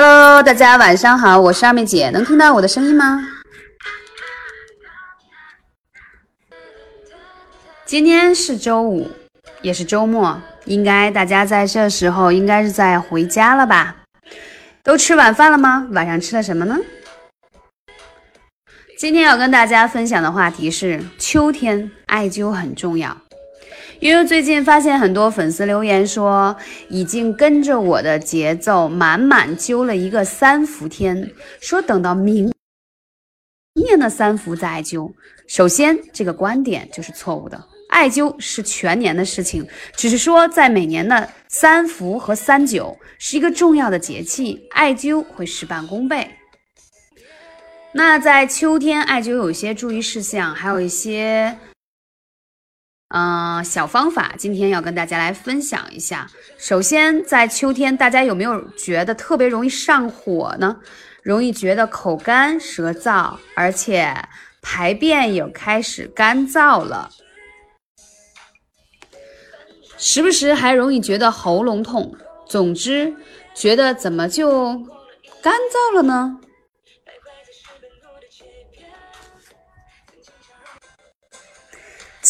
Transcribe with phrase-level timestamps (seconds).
[0.00, 3.20] Hello，大家晚上好，我是二妹姐，能听到我的声音吗？
[7.84, 9.10] 今天是周五，
[9.60, 13.96] 也是周末，应该大家在这时候应该是在回家了吧？
[14.84, 15.88] 都吃晚饭了吗？
[15.90, 16.78] 晚上吃了什么呢？
[18.96, 23.16] 今天要跟大家分享的话题是秋天艾灸很重要。
[24.00, 26.56] 因为最近发现很多粉丝留言说，
[26.88, 32.52] 已经跟着我的节奏满满灸了一个三伏天，说等到明
[33.74, 35.12] 年的三伏再艾灸。
[35.48, 39.66] 首先，这个观点就是错误的，艾灸是全年的事情，
[39.96, 46.36] 只是说在每年的三伏和三九是一个重要的节气，艾灸会事半功倍。
[47.92, 51.58] 那在秋天艾灸有一些注意事项，还有一些。
[53.08, 56.26] 嗯，小方法今天要跟大家来分享一下。
[56.58, 60.76] 首先，在秋天，大家有没有觉得特别容易上火呢？
[61.22, 64.14] 容易觉得口干舌燥，而且
[64.60, 67.10] 排便也开始干燥了，
[69.96, 72.14] 时不时还容易觉得喉咙痛。
[72.46, 73.14] 总之，
[73.54, 74.72] 觉得怎么就
[75.42, 76.38] 干燥了呢？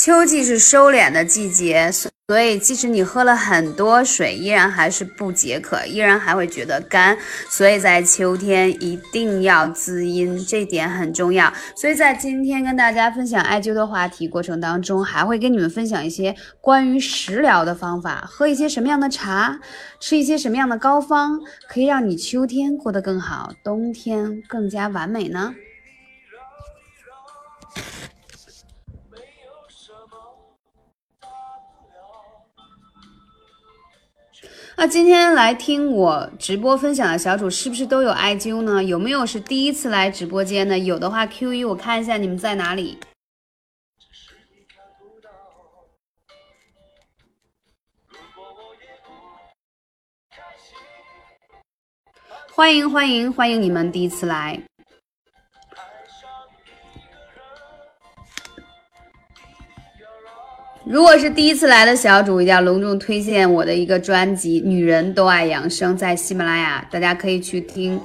[0.00, 1.90] 秋季是收敛的季节，
[2.28, 7.18] 所以即使你喝了很多水，依然还是不解渴，依然还会觉得干。
[7.50, 11.52] 所以在秋天一定要滋阴，这点很重要。
[11.74, 19.58] 所以在今天跟大家分享艾灸的话题过程当中，还会跟你们分享一些关于食疗的方法，喝一些什么样的茶，
[19.98, 25.52] 吃一些什么样的膏方，可以让你秋天过得更好，冬天更加完美呢？
[34.80, 38.84] 那今天来听我直播分享的小主是不是都有艾灸呢？
[38.84, 40.78] 有没有是第一次来直播间的？
[40.78, 42.96] 有的话 Q 一，我看一下你们在哪里。
[52.52, 54.62] 欢迎欢迎欢迎你们第一次来。
[60.90, 68.00] 如果是第一次来的小主，一定要隆重推荐我的一个专辑《女人都爱养生》，在喜马拉雅，大家可以去听。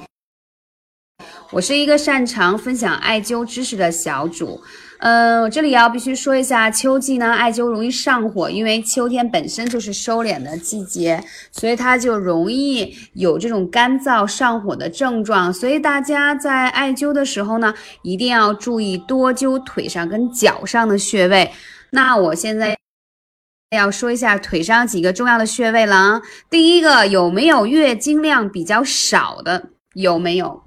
[1.50, 4.60] 我是一个擅长分享艾灸知识的小主，
[4.98, 15.50] 嗯，我这里要必须说一下，秋季呢，艾灸容易上火，因为秋天本身就是收敛的季节，所以它就容易有这种干燥上火的症状。
[15.50, 21.50] 所以大家在艾灸的时候呢，一定要注意多灸腿上跟脚上的穴位。
[21.94, 22.76] 那我现在
[23.70, 26.22] 要说一下腿上几个重要的穴位了啊。
[26.50, 29.70] 第一个，有没有月经量比较少的？
[29.94, 30.63] 有没有？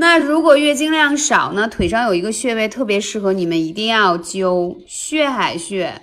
[0.00, 1.68] 那如果月经量少呢？
[1.68, 6.00] 腿上有一个穴位特别适合你们，一定要灸血海穴。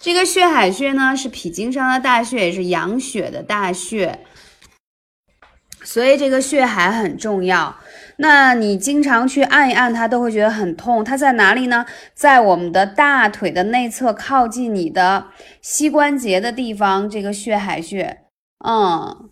[0.00, 4.18] 这个血海穴呢是脾经上的大穴，也是养血的大穴，
[5.84, 7.76] 所以这个血海很重要。
[8.16, 11.04] 那你经常去按一按它，都会觉得很痛。
[11.04, 11.86] 它在哪里呢？
[12.14, 15.28] 在我们的大腿的内侧，靠近你的
[15.60, 18.22] 膝关节的地方，这个血海穴，
[18.66, 19.31] 嗯。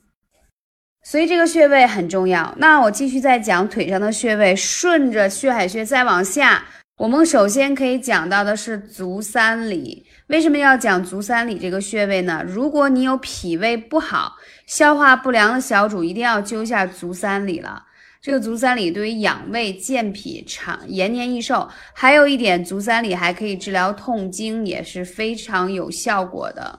[1.10, 2.54] 所以这个穴位很重要。
[2.56, 6.62] 那我继续再讲腿上的穴位，顺着血海穴再往下，
[6.98, 10.06] 我们首先可以讲到的是足三里。
[10.28, 12.44] 为什么要讲足三里这个穴位呢？
[12.46, 14.36] 如果你有脾胃不好、
[14.68, 17.82] 消化不良的小主，一定要灸一下足三里了。
[18.22, 26.78] 这个足三里对于养胃健脾、长延年益寿，还有一点，足三里还可以治疗痛经，也是非常有效果的。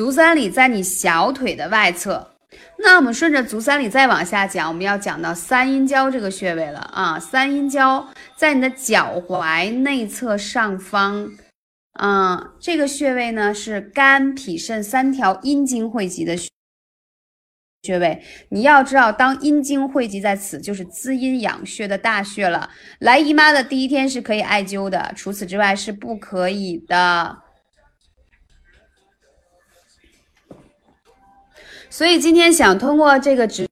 [0.00, 2.30] 足三里在你小腿的外侧，
[2.78, 7.20] 那我们顺着足三里再往下讲，我们要讲到三阴交这个穴位了啊。
[7.20, 11.30] 三阴交在你的脚踝内侧上方，
[12.00, 16.34] 嗯，这个穴位呢是肝、脾、肾三条阴经汇集的
[17.82, 18.22] 穴位。
[18.48, 22.70] 你要知道，当阴经汇集在此，就是滋阴养血的大穴了。
[23.00, 27.42] 来姨妈的第一天是可以艾灸的，除此之外是不可以的。
[31.90, 33.68] 所以今天想通过这个直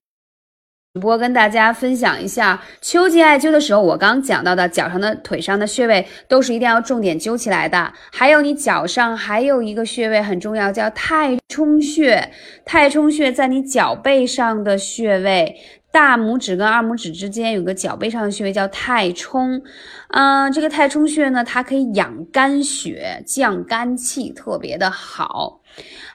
[1.01, 7.93] 播跟大家分享一下，秋季艾灸的时候，我刚讲到的脚上的、腿上的穴位都是一定要重点灸起来的。
[8.11, 12.33] 还有你脚上还有一个穴位很重要，叫太冲穴。
[12.65, 15.55] 太冲穴在你脚背上的穴位，
[15.93, 19.63] 大拇指跟二拇指之间有个脚背上的穴位叫太冲。
[20.09, 25.61] 嗯，这个太冲穴呢，它可以养肝血、降肝气，特别的好。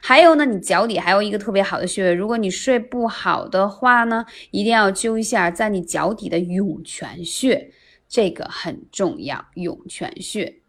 [0.00, 7.72] 还有呢，你脚底还有一个特别好的穴位，如果你睡不好的话呢，一定要灸一下在你脚底的涌泉穴，
[8.08, 9.46] 这个很重要。
[9.54, 10.60] 涌泉穴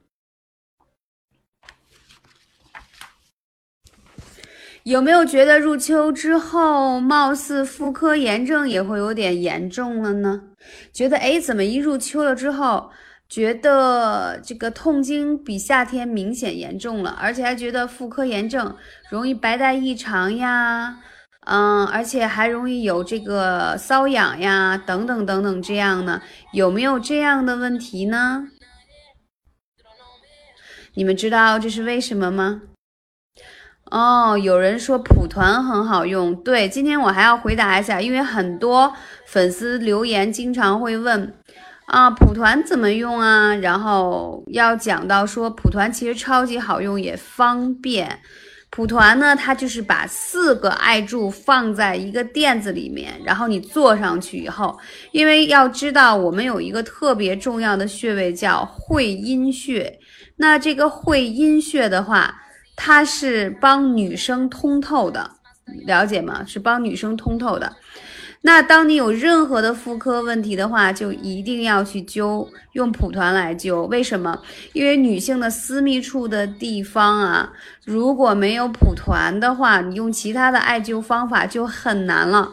[4.84, 10.44] 有没有觉得入秋之后，貌似妇科炎症也会有点严重了呢？
[10.94, 12.92] 觉得哎，怎么一入秋了之后？
[13.28, 18.76] 觉得这个痛经比夏天明显严重了，而且还觉得妇科炎症
[19.10, 21.00] 容易白带异常呀，
[21.46, 26.22] 嗯，而且还容易有这个瘙痒呀，等等等等这样呢，
[26.54, 28.48] 有没有这样的问题呢？
[30.94, 32.62] 你们知道这是为什么吗？
[33.92, 38.94] 哦，有人说蒲团很好用，对，今天我还要回答一下，因为很多
[39.26, 41.34] 粉丝留言经常会问。
[41.86, 43.56] 啊，蒲团怎么用啊？
[43.56, 48.20] 然后要讲到说，蒲团其实超级好用，也方便。
[48.72, 54.78] 蒲团呢，它就是把四个艾柱放在一个垫子里面，然后你坐上去以后，
[55.12, 59.98] 因为要知道我们有一个特别重要的穴位叫会阴穴，
[60.36, 62.36] 那这个会阴穴的话，
[62.76, 65.32] 它是帮女生通透的，
[65.86, 66.44] 了解吗？
[66.46, 67.72] 是帮女生通透的。
[68.46, 73.88] 那当你有任何的妇科问题的话，就一定要去灸，用蒲团来灸。
[73.88, 74.40] 为什么？
[74.74, 77.52] 因为女性的私密处的地方啊，
[77.86, 82.48] 如果没有蒲团的话，你用其他的艾灸方法就很难了。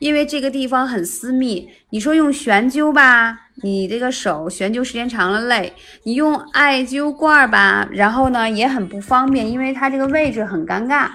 [0.00, 5.70] 因为这个地方很私密，你说用悬灸吧，你这个手悬灸时间长了累；
[6.02, 11.08] 你用艾灸罐吧，然后呢也很不方便，因为它这个位置很尴尬。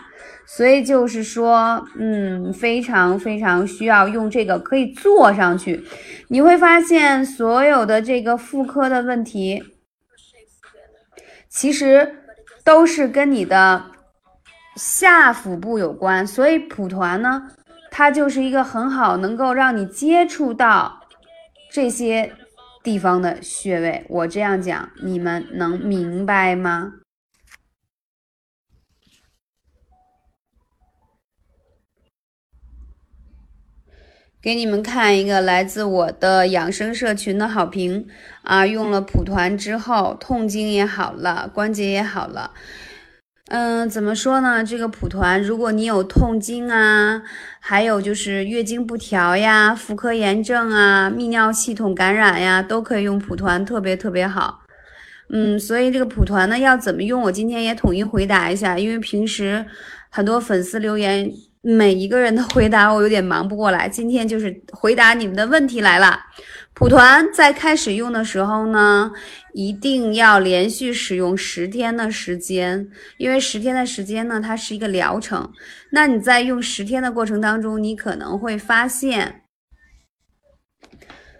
[0.53, 5.81] 所以就是说，嗯，非常非常需要用这个，可以坐上去。
[6.27, 9.63] 你会发现，所有的这个妇科的问题，
[11.47, 12.17] 其实
[12.65, 13.85] 都是跟你的
[14.75, 16.27] 下腹部有关。
[16.27, 17.47] 所以蒲团呢，
[17.89, 20.99] 它就是一个很好能够让你接触到
[21.71, 22.33] 这些
[22.83, 24.05] 地方的穴位。
[24.09, 26.91] 我这样讲，你们能明白吗？
[34.41, 38.07] 给你们看一个来自我的养生社群的好评
[38.41, 42.49] 啊，用了蒲团之后，痛经也好了，关节也好了。
[43.49, 44.63] 嗯，怎么说呢？
[44.63, 47.21] 这个蒲团，如果你有痛经啊，
[47.59, 54.61] 还有就是月经不调呀、妇科炎症啊、泌尿系统感染呀，都可以用蒲团，特别特别好。
[55.29, 57.21] 嗯，所以这个蒲团呢，要怎么用？
[57.21, 59.63] 我今天也统一回答一下，因为平时
[60.09, 61.31] 很多粉丝留言。
[61.61, 66.19] 每一个人的回答我有点忙不过来，今天就是回答你们的问题来了。
[66.73, 69.11] 蒲团在开始用的时候呢，
[69.53, 75.51] 一定要连续使用十天的时间，因为十天的时间呢，它是一个疗程。
[75.91, 79.43] 那你在用十天的过程当中，你可能会发现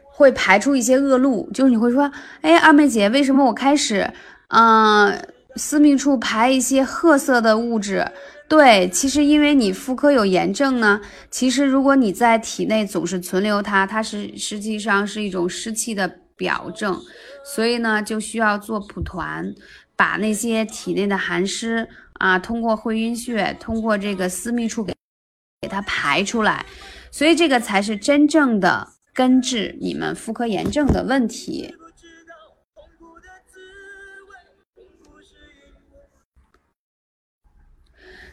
[0.06, 2.12] 会排出一些恶露，就是你会说，
[2.42, 4.08] 哎，二妹姐，为什么我开始，
[4.50, 5.20] 嗯，
[5.56, 8.06] 私密处排一些褐色的物质？
[8.52, 16.06] 对，其实因为你妇科有炎症呢，其实如果你在体内总是存留它，它是实际上是一种湿气的
[16.36, 17.00] 表证，
[17.46, 19.56] 所以呢就需要做蒲团，
[19.96, 24.94] 把那些体内的寒湿啊，通过会阴穴，通过这个私密处给
[25.62, 26.66] 给它排出来，
[27.10, 31.74] 所以这个才是真正的根治你们妇科炎症的问题。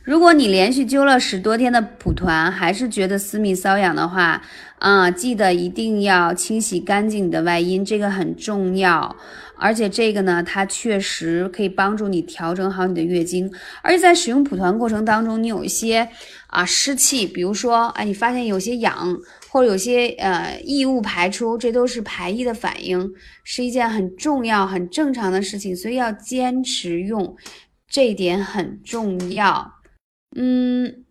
[0.08, 4.40] 如果你连续灸了十多天的蒲团，还是觉得私密瘙痒的话，
[4.78, 9.14] 啊，记得一定要清洗干净你的外阴，这个很重要。
[9.54, 13.52] 而且这个呢，它确实可以帮助你调整好你的月经。
[13.82, 16.08] 而且在使用蒲团过程当中，你有一些
[16.46, 19.14] 啊湿气，比如说，哎，你发现有些痒，
[19.50, 23.12] 或者有些呃异物排出，这都是排异的反应，
[23.44, 27.36] 是一件很重要、很正常的事情，所以要坚持用，
[27.90, 29.74] 这一点很重要。
[30.40, 31.04] 嗯，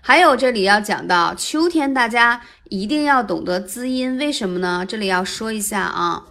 [0.00, 4.86] 还有这里要讲到秋天，大家一定要懂得滋阴，为什么呢？
[4.86, 6.26] 这里要说一下啊，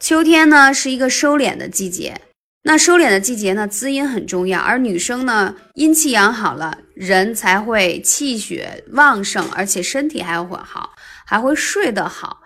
[0.00, 2.22] 秋天呢是一个收敛的季节，
[2.62, 12.39] 那收敛的季节呢，滋阴很重要，而女生呢，阴气养好了，人才会气血旺盛，而且身体还会好，还会睡得好。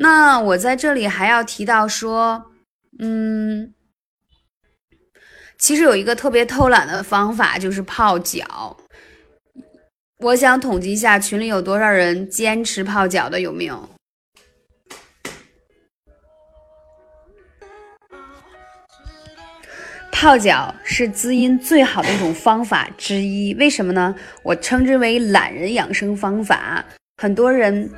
[0.00, 2.52] 那我在这里还要提到说，
[3.00, 3.74] 嗯，
[5.58, 8.76] 其实有一个特别偷懒的方法，就是泡脚。
[10.18, 13.88] 我想统计一下群里有多少人坚持泡脚的，有没有？
[20.12, 24.14] 泡脚是滋阴最好的一种方法之一，为什么呢？
[24.44, 26.84] 我称之为懒人养生方法。
[27.20, 27.90] 很多人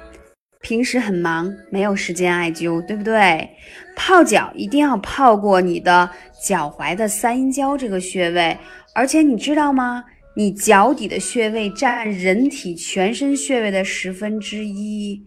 [0.62, 3.48] 平时很忙，没有时间艾灸，对不对？
[3.96, 6.08] 泡脚一定要泡过你的
[6.42, 8.56] 脚踝的三阴交这个穴位，
[8.94, 10.04] 而且你知道吗？
[10.36, 15.20] 你脚底的穴位占人体全身穴位的十分之一，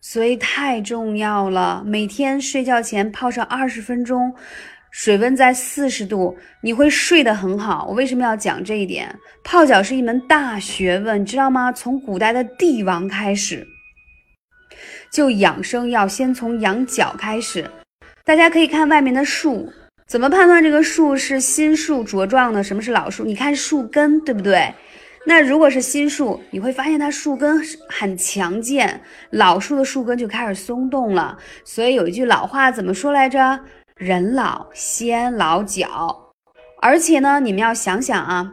[0.00, 1.82] 所以太重要了。
[1.86, 4.34] 每天睡觉前泡上二十分钟。
[4.90, 7.86] 水温在四十度，你会睡得很好。
[7.88, 9.08] 我为什么要讲这一点？
[9.42, 11.72] 泡脚是一门大学问，知道吗？
[11.72, 13.66] 从古代的帝王开始，
[15.12, 17.70] 就养生要先从养脚开始。
[18.24, 19.70] 大家可以看外面的树，
[20.06, 23.22] 怎么判断这个树是新树茁壮的，什么是老树？
[23.22, 24.72] 你看树根，对不对？
[25.26, 31.36] 那如果是新树，你会发现它树根很强健，老树的树根就开始松动了。
[31.62, 33.60] 所以有一句老话怎么说来着？
[33.96, 36.32] 人老先老脚，
[36.80, 38.52] 而且呢，你们要想想啊，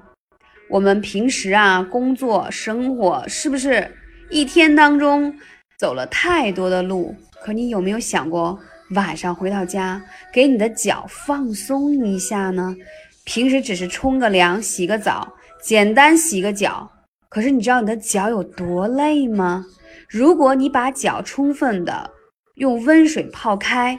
[0.70, 3.96] 我们平时啊工作生活是不是
[4.30, 5.34] 一天当中
[5.80, 7.16] 走了太多的路？
[7.42, 8.60] 可你有没有想过
[8.92, 12.76] 晚上回到家给你的脚放松一下呢？
[13.24, 15.34] 平时只是冲个凉、洗个澡、
[15.64, 16.92] 简单洗个脚，
[17.30, 19.66] 可是你知道你的脚有多累吗？
[20.10, 22.12] 如果你把脚充分的
[22.56, 23.98] 用温水泡开。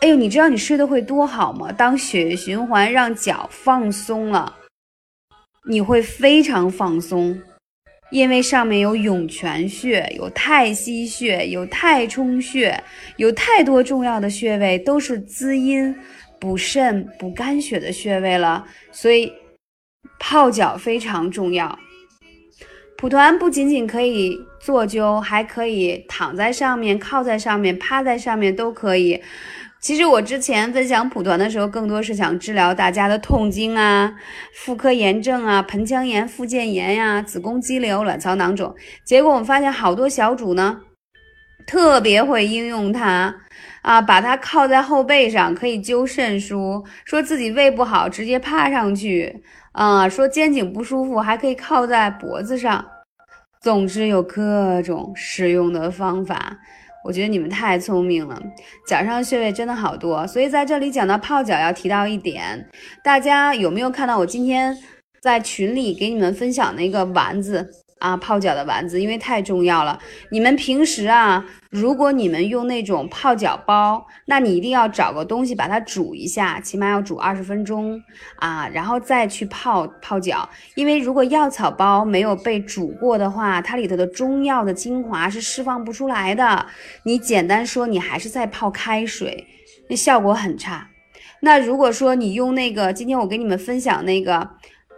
[0.00, 1.72] 哎呦，你知道你睡得会多好吗？
[1.72, 4.56] 当血液循环让脚放松了，
[5.66, 7.40] 你会非常放松，
[8.12, 12.78] 因为上面有涌泉穴、有太溪穴、有太冲穴，
[13.16, 15.92] 有太多重要的穴位，都是滋阴、
[16.38, 18.66] 补肾、补肝血的穴位了。
[18.90, 19.32] 所以
[20.20, 21.78] 泡脚非常重要。
[22.98, 29.20] 蒲团不仅仅可以坐灸，还可以躺在上面、靠在上面、趴在上面都可以。
[29.82, 34.14] 其实我之前分享蒲团的时候，更多是想治疗大家的痛经啊、
[34.54, 38.72] 妇科炎症啊、盆腔炎、附件炎呀、子宫肌瘤、卵巢囊肿。
[39.04, 40.78] 结果我们发现好多小主呢，
[41.66, 43.34] 特别会应用它
[43.82, 52.86] 啊，把它靠在后背上可以灸肾腧，说自己胃不好直接趴上去啊，说肩颈不舒服还可以靠在脖子上。
[53.60, 56.58] 总之有各种使用的方法。
[57.04, 58.40] 我觉得你们太聪明了，
[58.86, 62.68] 脚上穴位真的好多，所以在这里讲到泡脚要提到一点，
[63.02, 64.76] 大家有没有看到我今天
[65.20, 67.68] 在群里给你们分享那个丸子？
[68.02, 69.96] 啊，泡脚的丸子，因为太重要了。
[70.30, 78.02] 你们平时啊，如果你们用那种泡脚包，那你一定要找个东西把它煮一下，起码要煮二十分钟
[78.40, 80.48] 啊，然后再去泡泡脚。
[80.74, 86.66] 因为如果药草包没有被煮过的话，它里头的中药的精华是释放不出来的。
[87.04, 89.46] 你简单说，你还是在泡开水，
[89.88, 90.88] 那效果很差。
[91.42, 94.50] 那如果说你用那个，今天我给你们分享那个。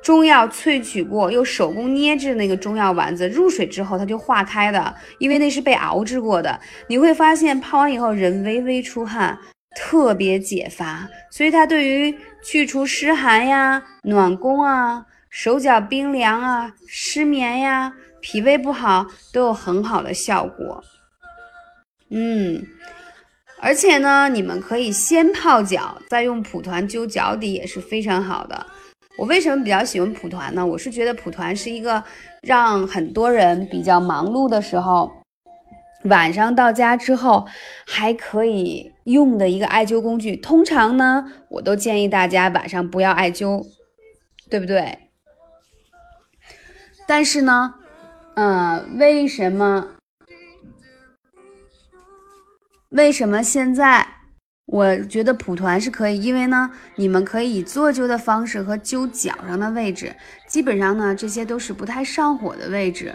[0.05, 6.61] 中药萃取过又手工捏制那个中药丸子，入水之后它就化开的，因为那是被熬制过的。
[6.89, 9.39] 你会发现泡完以后人微微出汗，
[9.75, 20.85] 特别解乏，所以它对于去除湿寒呀、暖宫啊、手脚冰凉啊、失眠呀、脾胃不好都有很好的效果。
[22.11, 22.63] 嗯，
[23.59, 28.67] 而且呢，你们可以先泡脚，再用蒲团灸脚底也是非常好的。
[29.17, 30.67] 我为什么比较喜欢蒲团呢？
[30.67, 32.03] 我是觉得蒲团是一个
[32.43, 35.11] 让很多人比较忙碌的时候，
[36.05, 37.47] 晚上到家之后
[37.87, 40.37] 还可以用的一个艾灸工具。
[40.37, 43.65] 通常呢，我都建议大家晚上不要艾灸，
[44.51, 44.99] 对不对？
[47.07, 47.75] 但是呢，
[48.35, 49.91] 嗯，为什么？
[52.91, 54.09] 为什么现在？
[54.67, 60.15] 我觉得蒲团是可以，因为呢，你们可以以做灸的方式和灸脚上的位置，
[60.49, 63.15] 基本上呢，这些都是不太上火的位置。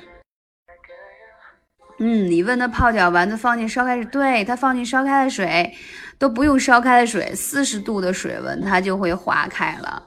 [1.99, 5.73] 嗯，你问他泡脚丸子放进烧开水，对他放进烧开的水，
[6.17, 10.03] 都不用烧开的水，四十度的水温它就会化开了。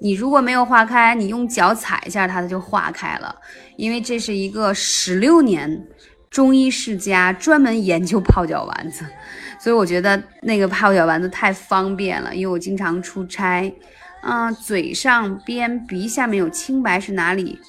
[0.00, 3.34] 你如果没有化开，你用脚踩一下它，它就化开了，
[3.76, 5.86] 因为这是一个十六年。
[6.30, 9.06] 中医世家，专门研究泡脚丸子，
[9.58, 13.74] 所以我觉得那个泡脚丸子太方便了，因为我经常出差。
[14.20, 17.60] 啊，嘴上边鼻下面有青白是哪里？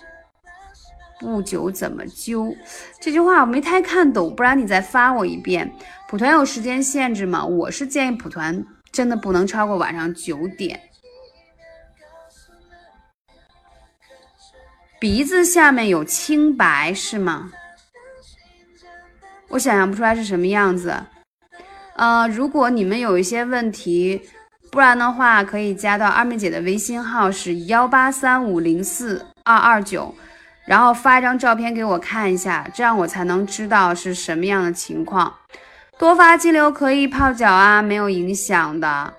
[1.20, 2.56] 不久怎么灸？
[3.02, 5.70] 这句话我没太看懂，不然你再发我一遍。
[6.08, 7.46] 蒲团有时间限制吗？
[7.46, 10.80] 我是建议蒲团真的不能超过晚上九点。
[14.98, 17.52] 鼻子下面有青白是吗？
[19.50, 20.96] 我想象不出来是什么样子。
[21.96, 24.22] 呃，如果你们有一些问题。
[24.72, 30.14] 不然的话，可以加到二妹姐的微信号是幺八三五零四二二九，
[30.66, 35.34] 然后发一张照片给我看一下，这样我才能知道是什么样的情况。
[35.98, 39.14] 多发肌瘤可以泡脚啊，没有影响的。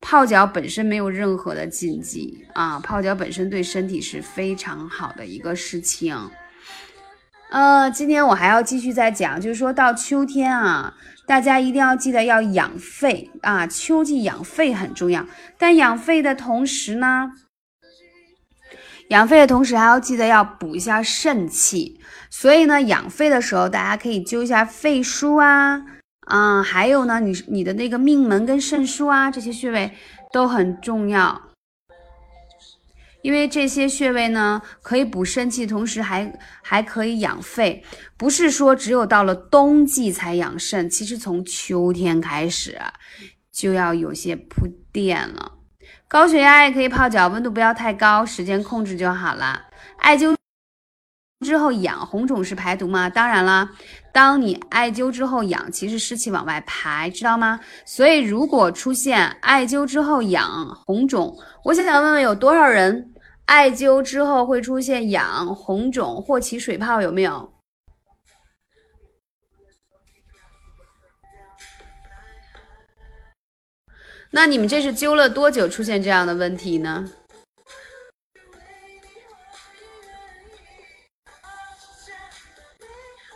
[0.00, 6.16] 泡脚本身没有任何的禁忌啊，泡脚本身对身体是非常好的一个事情。
[7.50, 10.94] 呃，今天我还要继续再讲，就是说到秋天啊。
[11.26, 15.24] 大家一定要记得要养肺啊，秋季养肺很重要。
[15.58, 17.30] 但养肺的同时呢，
[19.10, 22.00] 养肺的同时还要记得要补一下肾气。
[22.30, 25.82] 所以呢，养肺的时候，大家可以灸一下肺腧啊，
[26.26, 29.92] 啊，还有呢，你你的那个命门跟肾腧啊，这些穴位
[30.32, 31.49] 都很重要。
[33.22, 37.84] 因为这些穴位呢，可以补肾气，同时还还可以养肺。
[38.16, 42.78] 不是说只有到了冬季才养肾，其实从秋天开始
[43.52, 45.52] 就要有些铺垫了。
[46.08, 49.62] 高血压也可以泡脚，温度不要太高，时间控制就好了。
[49.98, 50.34] 艾灸
[51.44, 53.08] 之后养红肿是排毒吗？
[53.08, 53.70] 当然了，
[54.12, 57.60] 当你艾灸之后养，其实湿气往外排，知道吗？
[57.86, 63.09] 所以如果出现艾灸之后养红肿，我想想问问有多少人？
[63.50, 67.52] 艾灸之后会出现痒、红肿或起水泡，有没有？
[74.30, 77.10] 那你们这是灸了多久出现这样的问题呢？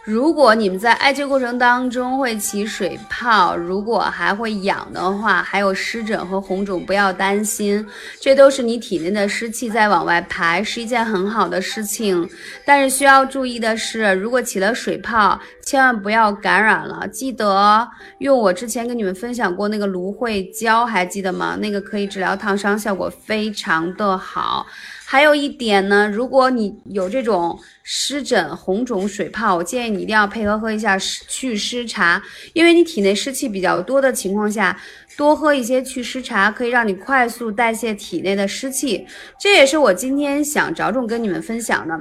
[0.04, 7.84] 如果你们在艾灸过程当中会起水泡，如果还会痒的话，还有湿疹和红肿，不要担心，
[8.20, 12.28] 这都是你体内的湿气在往外排，是一件很好的事情。
[12.66, 17.88] 但是需要注意的是，如果起了水泡，千万不要感染了，记得
[18.18, 21.56] 用我之前跟你们分享过那个芦荟胶，还记得吗？
[21.56, 24.66] 那个可以治疗烫伤，效果非常的好。
[25.14, 32.20] 还有一点呢，如果你有这种湿疹、红肿、水泡，我建议你一定要配合喝一下祛湿茶，
[32.52, 34.76] 因为你体内湿气比较多的情况下，
[35.16, 39.06] 多喝一些祛湿茶可以让你快速代谢体内的湿气。
[39.38, 41.96] 这也是我今天想着重跟你们分享的。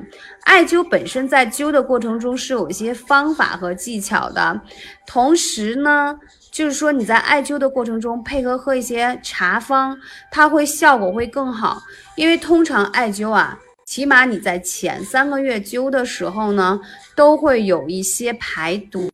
[0.45, 4.59] 艾灸本身在灸的过程中是有一些方法和技巧的，
[5.05, 6.17] 同时呢。
[6.53, 9.97] 就是说你在艾灸的过程中配合喝一些茶方，
[10.29, 11.81] 它会效果会更好。
[12.15, 16.79] 因为通常艾灸啊，起码你在前三个月灸的时候呢，
[17.15, 19.09] 都会有一些排毒、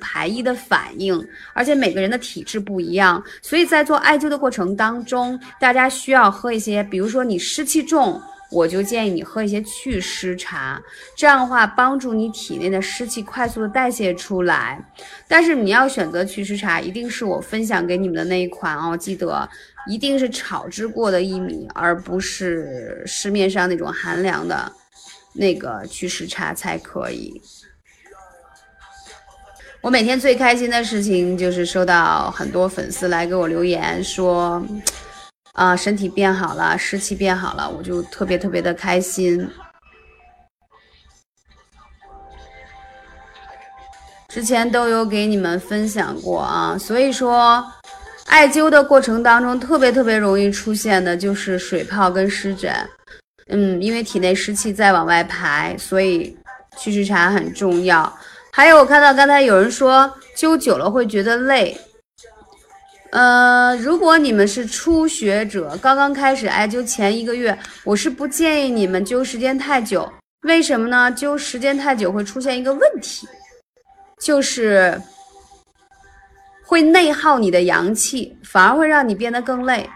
[0.00, 1.24] 排异的反应，
[1.54, 8.20] 而且每个人的体质不一样，所以在做艾灸的过程当中，大家需要喝一些，比如说你湿气重。
[8.50, 10.80] 我就建议你喝一些祛湿茶，
[11.16, 14.80] 这样的话帮助你体内的湿气快速的代谢出来。
[15.26, 19.48] 但是你要选择祛湿茶，一定是我分享给你们的那一款哦，记得
[19.88, 24.70] 一定是炒制过的薏米，而不是市面上那种寒凉的
[25.32, 27.42] 那个祛湿茶才可以。
[29.80, 34.64] 我每天最开心的事情就是收到很多粉丝来给我留言说。
[35.56, 39.50] 啊，身体变好了，湿气变好了，我就特别特别的开心。
[44.28, 47.64] 之前都有给你们分享过啊，所以说，
[48.26, 52.70] 艾灸的过程当中特别特别容易出现的就是水泡跟湿疹。
[53.48, 56.36] 嗯，因为体内湿气在往外排，所以
[56.76, 58.12] 祛湿茶很重要。
[58.52, 61.74] 还有，我看到刚才有人说灸久了会觉得累。
[63.16, 70.12] 呃，如果你们是初学者，刚刚开始艾灸前一个月，我是不建议你们灸时间太久。
[70.42, 71.10] 为什么呢？
[71.16, 73.26] 灸时间太久会出现一个问题，
[74.20, 75.00] 就是
[76.66, 79.88] 会内耗你的阳气，反而会让你变得更累。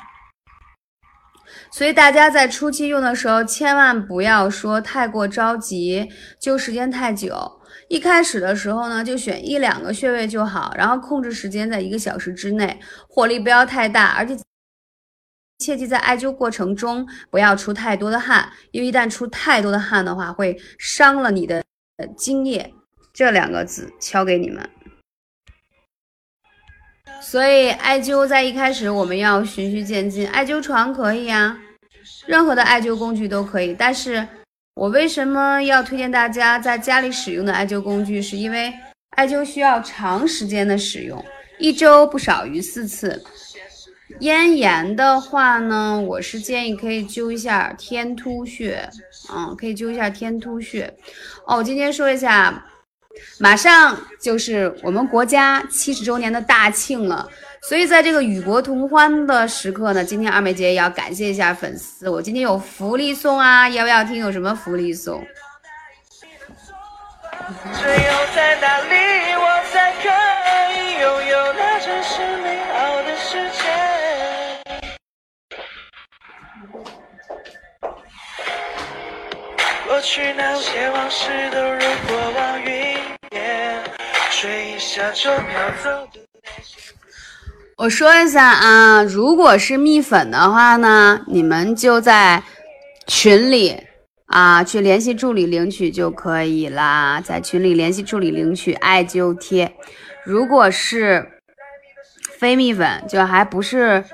[1.70, 6.08] 所以大家在初期用的时候，千万不要说太过着急，
[6.40, 7.59] 灸时间太久。
[7.90, 14.38] 一开始的时候呢，就选一两个穴位就好，然后控制时间在一个小时之内，火力不要太大，而且
[15.58, 21.64] 切记在艾灸过程中不要出太多的汗，因为一旦出太多的汗的话，会伤了你的
[22.16, 22.72] 精液。
[23.12, 24.70] 这两个字敲给你们。
[27.20, 31.58] 所以艾灸在一开始我们要循序渐进，艾灸床可以呀，
[32.28, 33.74] 任何的艾灸工具都可以。
[33.74, 34.26] 但是
[34.74, 38.22] 我为什么要推荐大家在家里使用的艾灸工具？
[38.22, 38.72] 是因为
[39.10, 41.22] 艾灸需要长时间的使用，
[41.58, 43.22] 一周不少于四次。
[44.20, 48.88] 咽炎的话呢，我是建议可以灸一下天突穴，
[49.32, 50.92] 嗯，可以灸一下天突穴。
[51.46, 52.64] 哦，我今天说一下，
[53.38, 57.28] 马上就是我们国家七十周年的大庆了，
[57.68, 64.16] 所以在这个与国同欢的时刻呢，今天二妹姐也要感谢一下粉丝，我今天有福利送啊，要不要听？
[64.16, 65.24] 有什么福利送？
[67.74, 70.08] 只有在哪里，我才可
[70.72, 73.60] 以拥有那真实美好的世界。
[79.86, 82.96] 过去那些往事都如过往云
[83.32, 83.82] 烟，
[84.30, 86.19] 吹一下就飘走的。
[87.80, 92.42] 我说一下啊，如果是蜜粉的话呢，你们就在
[93.06, 93.74] 群里
[94.26, 99.74] 啊去联系助理领取就可以啦，在群里联系助理领取艾灸贴。
[100.26, 101.26] 如果是
[102.38, 104.04] 非蜜粉，就还不是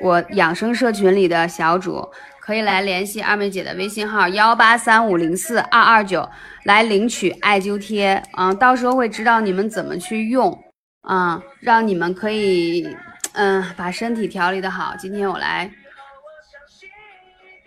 [0.00, 2.08] 我养生社群里的小主。
[2.38, 6.26] 可以来联系二妹姐的微信号幺八三五零四二二九
[6.64, 10.56] 来领取艾灸贴，嗯，到时候会指导你们怎么去用，
[11.02, 12.88] 啊，让你们可以，
[13.32, 14.94] 嗯，把身体调理的好。
[14.98, 15.70] 今天我来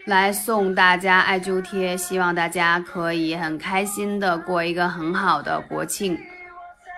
[0.05, 6.19] 来送大家艾灸贴，希望大家可以很开心的过一个很好的国庆。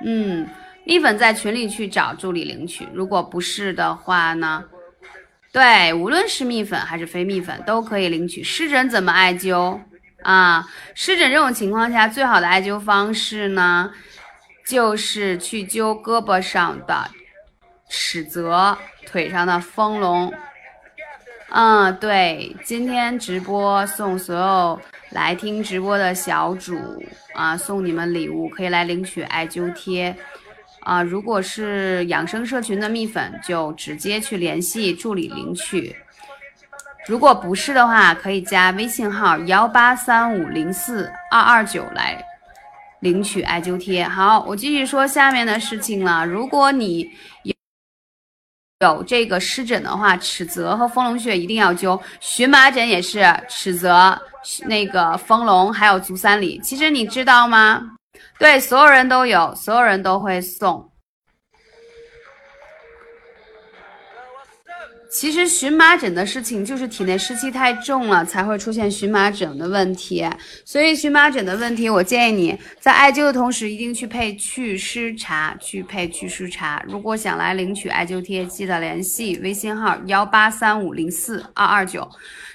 [0.06, 0.48] 嗯，
[0.86, 4.64] 蜜粉在群里去找助理领取，如果不是的话呢？
[5.52, 8.44] 对，无论是蜜粉还是非蜜粉都可以领取。
[8.44, 9.80] 湿疹怎么艾灸
[10.24, 10.68] 啊？
[10.96, 13.92] 湿疹这种情况下，最好的艾灸方式呢，
[14.66, 17.12] 就是去灸胳膊上的
[17.96, 18.76] 尺泽，
[19.06, 20.34] 腿上的丰隆。
[21.52, 26.76] 嗯，对，今天直播送所有来听直播的小主
[27.36, 30.16] 啊，送你们礼物，可以来领取艾灸贴。
[30.80, 35.96] 啊，如果是养生社群的蜜粉，就直接去联系助理领取；
[37.08, 42.20] 如果不是的话，可以加微信号幺八三五零四二二九来
[43.02, 44.04] 领取艾灸贴。
[44.04, 46.26] 好，我继续说下面的事情了。
[46.26, 47.12] 如果你
[47.44, 47.53] 有
[48.84, 54.16] 有这个湿疹的话，尺泽和丰隆穴一定要灸；荨麻疹也是尺泽、
[54.66, 56.60] 那个丰隆，还有足三里。
[56.64, 57.82] 其实你知道吗？
[58.38, 60.88] 对，所有人都有，所有人都会送。
[65.14, 70.28] 其实荨麻疹的事情就是体内湿气太重了，才会出现荨麻疹的问题。
[70.66, 76.84] 所以荨麻疹的问题，我建议你在艾灸的同时，一定去配祛湿茶，去配祛湿茶。
[76.88, 82.10] 如果想来领取艾灸贴，记得联系微信号幺八三五零四二二九。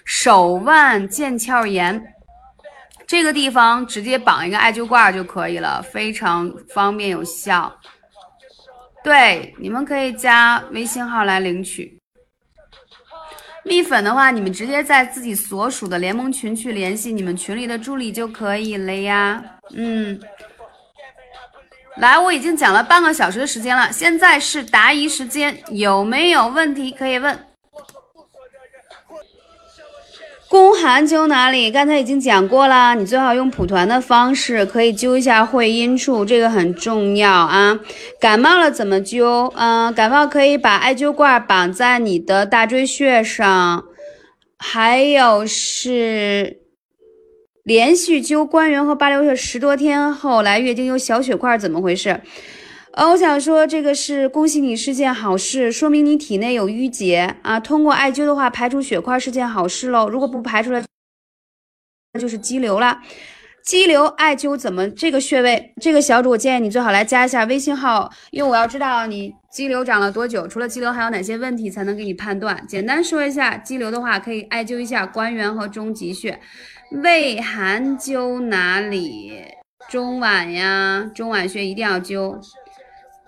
[0.04, 2.02] 手腕腱鞘炎。
[3.06, 7.72] 这个地方直接绑一个艾灸罐就可以了，非常方便有效。
[9.04, 11.97] 对，你们可以加微信号来领取。
[13.68, 19.40] 蜜粉的话，你们直接在自己所属的联盟群去联系你们群里的助理就可以了呀。
[19.76, 20.18] 嗯，
[21.98, 27.38] 来，我已经讲了半个小时的时间了，现在是答疑时间，有没有问题可以问？
[30.48, 31.70] 宫寒灸哪里？
[31.70, 37.78] 刚才已经讲过了，你最好用蒲团的方式，可以灸一下会阴处，这个很重要啊。
[38.18, 39.52] 感冒了怎么灸？
[39.54, 43.84] 嗯，感冒可以把艾灸罐绑在你的大椎穴上，
[44.56, 46.60] 还有是
[47.62, 52.22] 连续灸关元和八髎穴十多天后来月经有小血块，怎么回事？
[52.98, 57.60] 呃，我想说，这个是恭喜你是件好事，说明你体内有淤结啊。
[57.60, 60.08] 通过艾灸的话，排除血块是件好事喽。
[60.08, 60.82] 如果不排出来，
[62.12, 62.98] 那就是肌瘤了。
[63.64, 64.90] 肌瘤艾灸怎么？
[64.90, 72.66] 这个穴位，这个小主，我建议你最好来加一下微信号，因为我要知道你肌瘤长了多久，除了肌瘤还有哪些问题，才能给你判断。
[72.66, 76.40] 简单说一下，肌瘤的话，可以艾灸一下关元和中极穴。
[76.90, 79.44] 胃寒灸哪里？
[79.88, 82.36] 中脘呀，中脘穴一定要灸。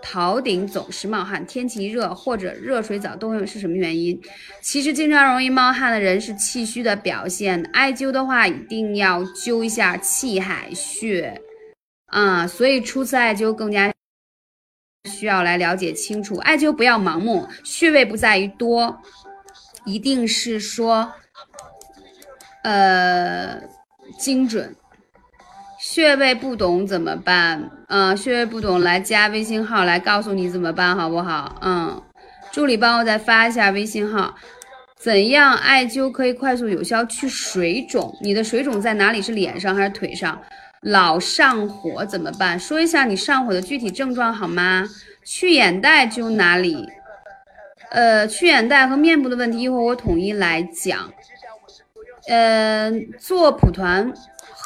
[0.02, 4.20] 头顶总是冒汗，天气一热或者热水澡都会是什么原因？
[4.62, 7.62] 其实经常容易冒汗的人是气虚的表现。
[7.72, 11.40] 艾灸的话，一定要灸一下气海穴
[12.06, 12.46] 啊。
[12.46, 13.92] 所以初次艾灸更加
[15.10, 16.36] 需要来了解清楚。
[16.38, 19.00] 艾灸不要盲目，穴位不在于多，
[19.84, 21.12] 一定是说，
[22.64, 23.60] 呃，
[24.18, 24.74] 精准。
[25.80, 27.70] 穴位不懂怎么办？
[27.88, 31.56] 嗯，穴位不懂来加微信号来告诉你怎么办，好不好？
[31.62, 32.02] 嗯，
[32.52, 34.34] 助理帮我再发一下微信号。
[34.98, 38.14] 怎样艾灸可以快速有效去水肿？
[38.20, 39.22] 你的水肿在哪里？
[39.22, 40.38] 是脸上还是腿上？
[40.82, 42.60] 老上火怎么办？
[42.60, 44.86] 说一下你上火的具体症状好吗？
[45.24, 46.86] 去眼袋灸哪里？
[47.90, 51.10] 呃，去眼袋和面部的问题，一会儿我统一来讲。
[52.28, 54.12] 呃，做蒲团。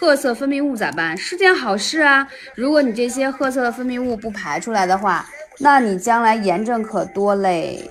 [0.04, 1.16] 褐色分泌物咋办？
[1.16, 2.28] 是件好事啊！
[2.54, 5.26] 如果你这些褐色的分泌物不排出来的话，
[5.60, 7.90] 那你将来炎症可多嘞，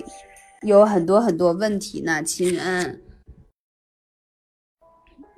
[0.62, 3.02] 有很多很多问题呢，亲人。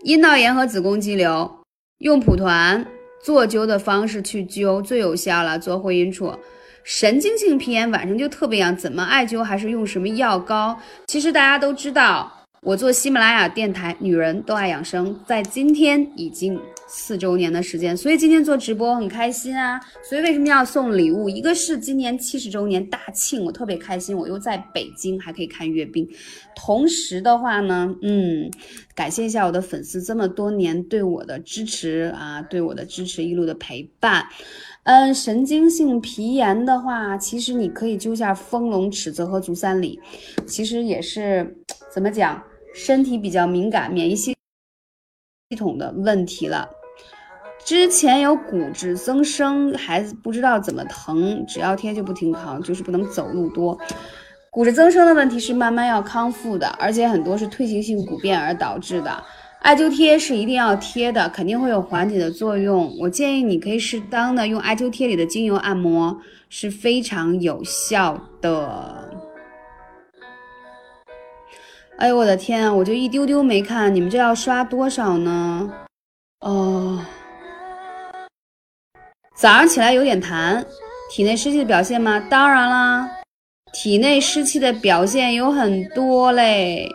[0.03, 1.61] 阴道炎和子宫肌瘤，
[1.99, 2.87] 用蒲团
[3.23, 5.59] 做灸的方式去灸最有效了。
[5.59, 6.39] 做会阴处，
[6.85, 10.79] 神经性皮炎晚上就特别痒，怎么艾灸还是用什么药膏？
[11.07, 12.31] 其实大家都知道。
[12.63, 19.81] 我做喜马拉雅电台，女人都爱养生，在今天已经四周年的时间，所以今天做直播很开心啊。
[20.03, 21.29] 所以为什么要送礼物？
[21.29, 26.09] 一个是今年七十周年大庆，我特别开心，我又在北京还可以看阅兵。
[26.57, 28.51] 同时的话呢，嗯，
[28.95, 34.25] 感谢一下我的粉丝这么多年对我的支持啊，对我的支持一路的陪伴。
[34.83, 40.01] 嗯，神经性皮炎的话，其实你可以灸下丰隆、尺泽和足三里，
[40.47, 41.57] 其实也是
[41.97, 42.43] 怎么讲？
[42.75, 44.37] 身体比较敏感，免疫系
[45.49, 46.69] 系统的问题了。
[47.65, 53.79] 之前有骨质增生，孩子不知道怎么疼，只要贴就不停疼，就是不能走路多。
[54.51, 59.25] 骨质增生的问题是慢慢要康复的，而且很多是退行性骨变而导致的。
[59.61, 62.95] 艾灸贴是一定要贴的，肯定会有缓解的作用。
[63.01, 69.06] 我建议你可以适当的用艾灸贴里的精油按摩，是非常有效的。
[71.99, 72.77] 哎呦我的天！
[72.77, 75.73] 我就一丢丢没看，你们这要刷多少呢？
[76.41, 77.03] 哦，
[79.35, 80.63] 早上起来有点痰，
[81.11, 82.21] 体内湿气的表现吗？
[82.29, 83.11] 当然啦，
[83.73, 86.87] 体内湿气的表现有很多嘞。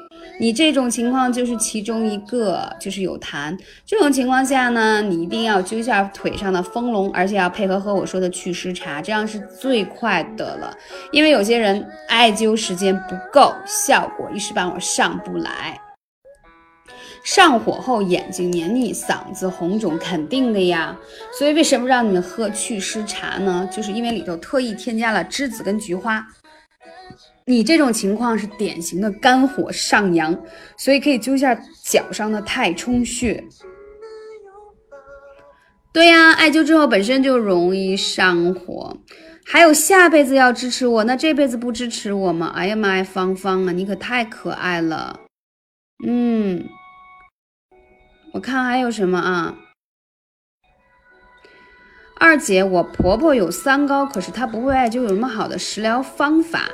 [0.41, 3.55] 你这种情况就是其中一个，就是有痰。
[3.85, 10.75] 这种情况下呢，你一定要灸一下腿上的丰隆，而且要配合喝我说的祛湿茶，这样是最快的了。
[11.11, 15.79] 因为有些人艾灸时间不够，效果一时半会上不来。
[17.23, 20.97] 上火后眼睛黏腻，嗓子红肿，肯定的呀。
[21.37, 23.69] 所以为什么让你们喝祛湿茶呢？
[23.71, 26.25] 就是因为里头特意添加了栀子跟菊花。
[27.45, 30.37] 你这种情况是典型的肝火上扬，
[30.77, 33.43] 所以可以灸一下脚上的太冲穴。
[35.93, 38.95] 对呀，艾灸之后本身就容易上火，
[39.45, 42.53] 还有下辈子要支持我，那这辈子不支持我吗？
[42.55, 45.19] 哎呀妈呀，芳芳啊，你可太可爱了。
[46.07, 46.69] 嗯，
[48.33, 49.57] 我看还有什么啊？
[52.17, 56.69] 二姐，我婆婆有三高，可是她不会艾灸，有什么好的食疗方法？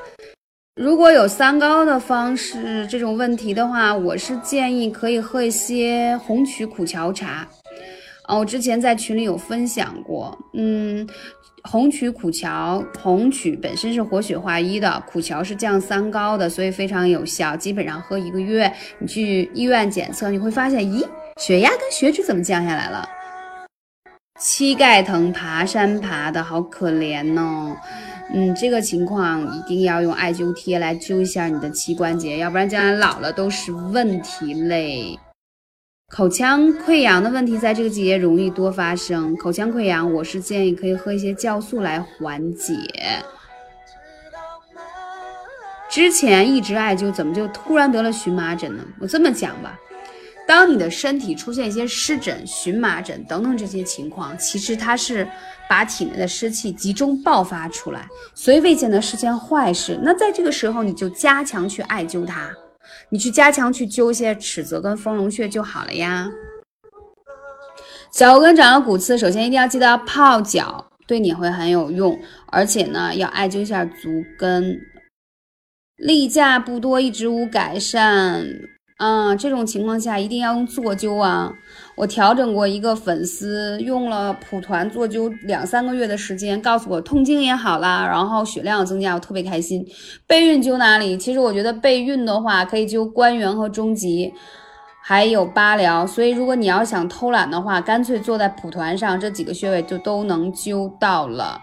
[0.77, 7.47] 如果有三高的方式这种问题的话，我是建议可以喝一些红曲苦荞茶。
[8.27, 11.07] 哦，我之前在群里有分享过，嗯，
[11.63, 17.57] 红曲苦荞，红曲本身是活血化瘀的，苦荞是降三高的，所以非常有效。
[17.57, 21.03] 基本上喝一个月，你去医院检测，你会发现，咦，
[21.37, 23.09] 血压跟血脂怎么降下来了？
[24.39, 27.75] 膝盖疼，爬山爬的好可怜哦。
[28.33, 35.17] 嗯，这个情况一定要用艾灸贴来灸一下你的膝关节，要不然将来老了都是问题嘞。
[36.13, 42.73] 口腔溃疡的问题在这个季节容易多发生，口腔溃疡我是建议可以喝一些酵素来缓解。
[45.89, 48.83] 之前一直艾灸，怎么就突然得了荨麻疹呢？
[48.99, 49.79] 我这么讲吧。
[50.47, 55.27] 当你的身体出现一些湿疹、荨麻疹等等这些情况，其实它是
[55.69, 59.99] 把体内的湿气集中爆发出来，所以未见得是件坏事。
[60.01, 62.49] 那在这个时候，你就加强去艾灸它，
[63.10, 66.29] 你去加强去灸一些尺泽跟丰隆穴就好了呀。
[68.10, 74.79] 脚后跟长了骨刺，首先一定要记得泡脚，对你会很有用，而且呢要艾灸一下足跟，
[75.97, 78.47] 例假不多，一直无改善。
[78.97, 81.53] 啊，这种情况下一定要用坐灸啊！
[81.95, 89.86] 我调整过一个粉丝，用了蒲团坐灸两三个月的时间，告诉我痛经也好啦，然后血量增加，我特别开心。
[90.25, 91.15] 备孕灸哪里？
[91.15, 94.33] 其实我觉得备孕的话可以灸关元和中极，
[95.03, 96.07] 还有八髎。
[96.07, 101.62] 所以如果你要想偷懒的话，干脆坐在蒲团上，这几个穴位就都能灸到了。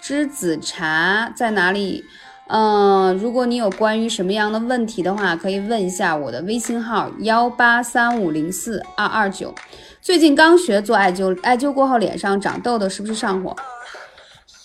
[0.00, 2.04] 栀子茶在哪里？
[2.48, 9.52] 嗯，如果你有关于什么样的问题的话，可以问一下我的微信号幺八三五零四二二九。
[10.00, 13.56] 最近刚学做艾灸，艾灸过后脸上长痘痘是不是上火？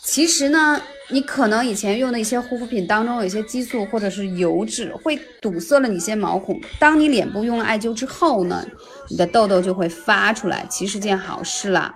[0.03, 6.59] 其实呢，你可能以前用的一些护肤品当中有一些激素或者是油脂会堵塞了你一些毛孔。
[6.77, 8.63] 当你脸部用了艾灸之后呢，
[9.09, 11.95] 你的痘痘就会发出来，其实件好事啦。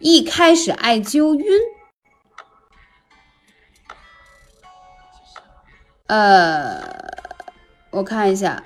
[0.00, 1.44] 一开始艾灸晕。
[6.06, 6.82] 呃，
[7.90, 8.64] 我看一下，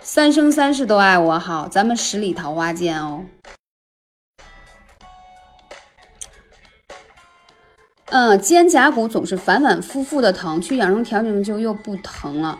[0.00, 3.26] 三生三世都爱我好，咱们十里桃花见哦。
[8.06, 12.58] 嗯，肩胛骨总是反反复复的疼，去养生调整就又不疼了。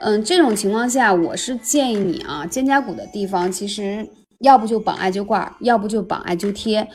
[0.00, 4.06] 嗯，这种情况下，我是建议你啊，肩胛骨的地方其实
[4.40, 6.86] 要不就绑艾灸罐，要不就绑艾灸贴。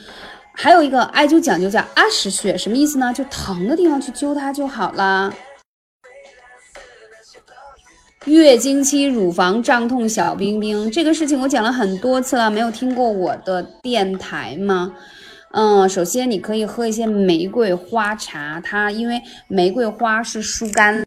[0.58, 3.12] 还有一个艾灸讲究叫阿是穴，什么意思呢？
[3.12, 5.32] 就疼的地方去灸它就好啦。
[8.24, 14.94] 月经期乳房胀痛小冰冰，这个事情我讲了很多次了，没有听过我的电台吗？
[15.52, 21.04] 嗯，首先你可以喝一些玫瑰花茶，它因为玫瑰花是疏肝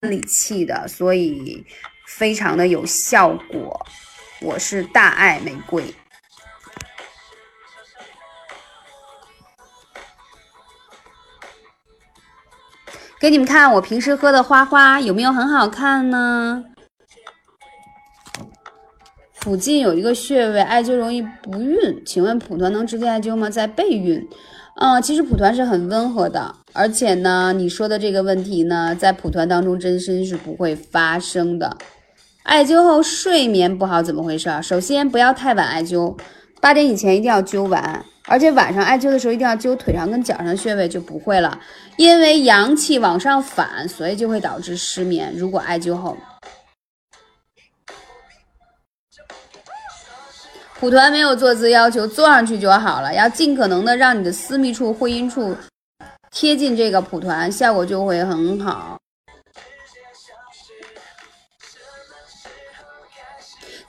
[0.00, 1.64] 理气的，所以
[2.08, 3.86] 非常的有效果。
[4.40, 5.84] 我是大爱玫瑰。
[13.20, 16.64] 给你们看我平时喝的花花有没有很好看呢？
[19.34, 23.50] 附近有一个穴位艾灸容易不孕，请问蒲团能直接艾灸吗？
[23.50, 24.26] 在备孕，
[24.76, 31.76] 嗯，其实蒲团是很温和的，而且呢，你说的这个问题呢，在蒲团当中真身是不会发生的。
[32.44, 34.50] 艾灸后睡眠不好怎么回事？
[34.62, 36.18] 首先不要太晚艾灸，
[36.58, 38.02] 八点以前一定要灸完。
[38.30, 41.58] 而且晚上艾灸的时候一定要灸腿上跟脚上穴位就不会了，
[41.96, 45.34] 因为阳气往上反，所以就会导致失眠。
[45.36, 46.16] 如果艾灸后，
[50.78, 55.56] 蒲团没有坐姿要求，坐上去就好了，要尽可能的让你的私密处、会阴处
[56.30, 58.96] 贴近这个蒲团，效果就会很好。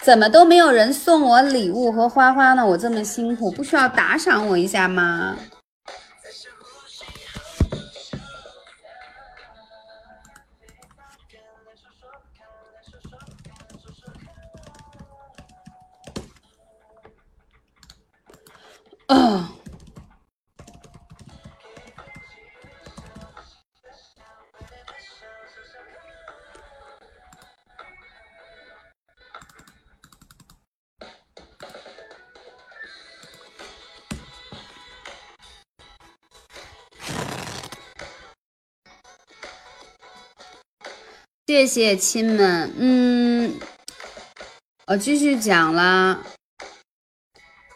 [0.04, 2.66] 怎么都没有人送我礼物和花花呢？
[2.66, 5.38] 我这么辛苦，不需要打赏我一下吗？
[19.08, 19.52] 啊！
[41.52, 43.54] 谢谢亲们，嗯，
[44.88, 46.22] 我继续讲啦。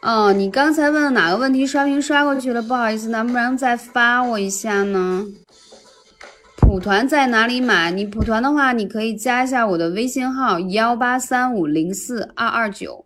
[0.02, 1.68] 哦，你刚才问的哪个问题？
[1.68, 5.26] 刷屏刷过去了，不好意思，能不能再发我一下呢？
[6.56, 7.92] 蒲团在哪里买？
[7.92, 13.06] 你蒲团的话，你可以加一下我的微信号幺八三五零四二二九。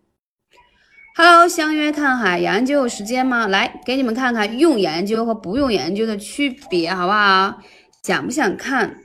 [1.16, 3.48] Hello，相约看海，研究有时间吗？
[3.48, 7.60] 来，给你们看看用研究和不用研究的区别，好不好？
[8.04, 8.98] 想不想看？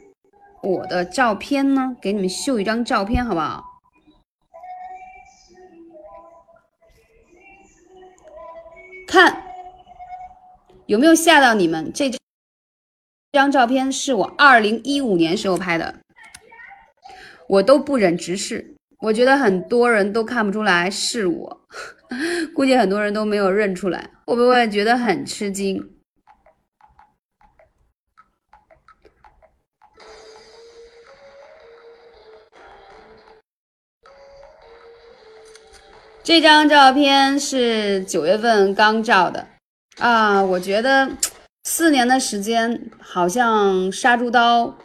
[0.65, 1.95] 我的照片呢？
[2.01, 3.63] 给你们秀一张照片，好不好？
[9.07, 9.43] 看
[10.87, 11.93] 有没有吓到你们？
[11.93, 12.11] 这
[13.31, 15.99] 张照片是我二零一五年时候拍的，
[17.47, 18.75] 我都不忍直视。
[19.01, 21.61] 我觉得很多人都看不出来是我，
[22.55, 25.94] 估计很多人都没有认出来，会不会觉得很吃惊？
[36.25, 39.47] 这张照片是九月份刚照的
[39.99, 41.07] 啊，我觉得
[41.65, 44.75] 四年的时间好像杀猪刀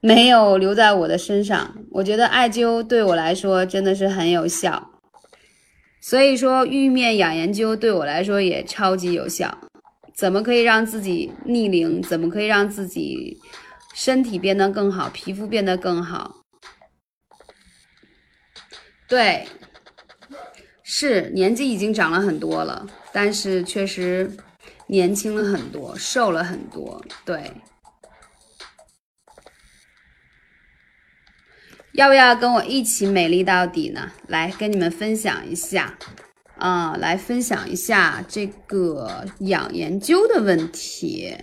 [0.00, 1.76] 没有留在我的身上。
[1.92, 4.90] 我觉得艾灸对我来说真的是很有效，
[6.00, 9.56] 所以说玉面养颜灸对我来说也超级有效。
[10.12, 12.02] 怎么可以让自己逆龄？
[12.02, 13.38] 怎么可以让自己
[13.94, 16.38] 身体变得更好，皮肤变得更好？
[19.06, 19.46] 对。
[20.86, 24.30] 是年纪已经长了很多了，但是确实
[24.86, 27.02] 年轻了很多，瘦了很多。
[27.24, 27.50] 对，
[31.94, 34.12] 要不要跟我一起美丽到底呢？
[34.28, 35.98] 来跟你们分享一下，
[36.58, 41.34] 啊，来分享一下这个养颜灸的问题。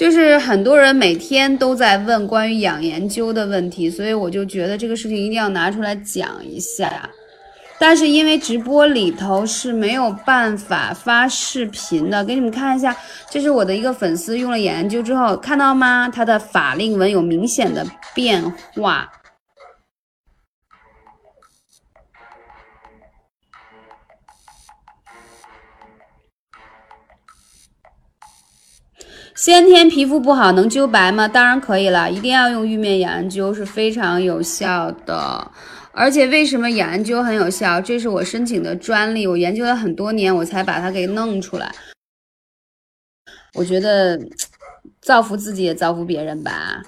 [0.00, 7.06] 就是很多人每天都在问关于养研究的问题，所以我就觉得这个事情一定要拿出来讲一下。
[7.78, 12.96] 但是因为直播里头是没有办法发视频的，给你们看一下，
[13.28, 16.08] 这是我的一个粉丝用了眼研究之后，看到吗？
[16.08, 18.42] 他的法令纹有明显的变
[18.76, 19.06] 化。
[29.40, 31.26] 先天皮肤不好能灸白吗？
[31.26, 35.50] 当然可以了，一定要用玉面眼灸是非常有效的。
[35.92, 37.80] 而且为什么研究很有效？
[37.80, 41.74] 这是我申请的专利，我研究了很多年，我才把它给弄出来。
[43.54, 44.20] 我觉得
[45.00, 46.82] 造福自己也造福别人吧。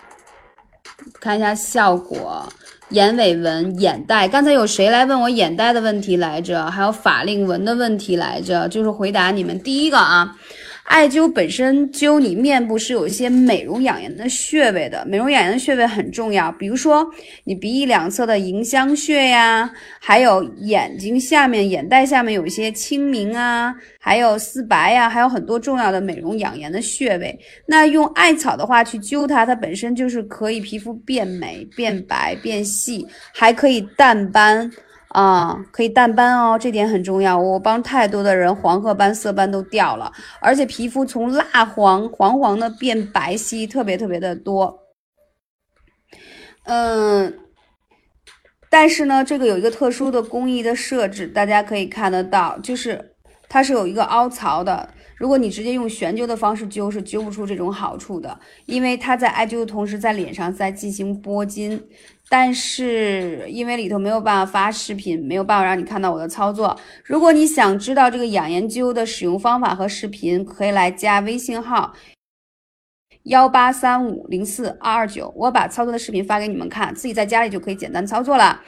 [1.20, 2.46] 看一下效果，
[2.90, 4.28] 眼尾纹、眼袋。
[4.28, 6.70] 刚才有谁来问我眼袋的问题来着？
[6.70, 8.68] 还有法令纹的问题来着？
[8.68, 10.36] 就是回答你们第一个啊。
[10.85, 16.53] 艾灸本身灸你面部是有一些美容养颜的穴位的，美容养颜的穴位很重要。
[16.53, 17.09] 比如说
[17.45, 19.70] 你鼻翼两侧的迎香穴呀，
[20.01, 27.39] 还有眼睛下面、眼袋下面有一些清明啊，还有丝白呀，还有很多重要的美容养颜的穴位。
[27.64, 34.70] 那用艾草的话去灸它，它本身就是可以皮肤变美、变白、变细，还可以淡斑。
[35.12, 37.38] 啊，可以淡斑哦，这点很重要。
[37.38, 40.10] 我帮太多的人黄褐斑、色斑都掉了，
[40.40, 44.78] 而且皮肤从蜡黄、黄黄的变白皙，特别特别的多。
[46.64, 47.38] 嗯，
[48.70, 53.12] 但是呢，这个有一个特殊的工艺的设置，大家可以看得到，就是
[53.50, 54.88] 它是有一个凹槽的。
[55.18, 61.78] 如果你直接用悬灸的方式灸，是灸不出这种好处的，因为它在艾灸的同时，在脸上在进行拨筋。
[62.35, 66.74] 但是因为里头没有办法发视频，没有办法让你看到我的操作。
[67.05, 71.93] 如果你想知道这个养颜灸的使用方法和视频，可以来加微信号
[73.24, 78.62] 幺八三五零四二二九，我把操作的视频发给你们看，自己在家里就可以简单操作了。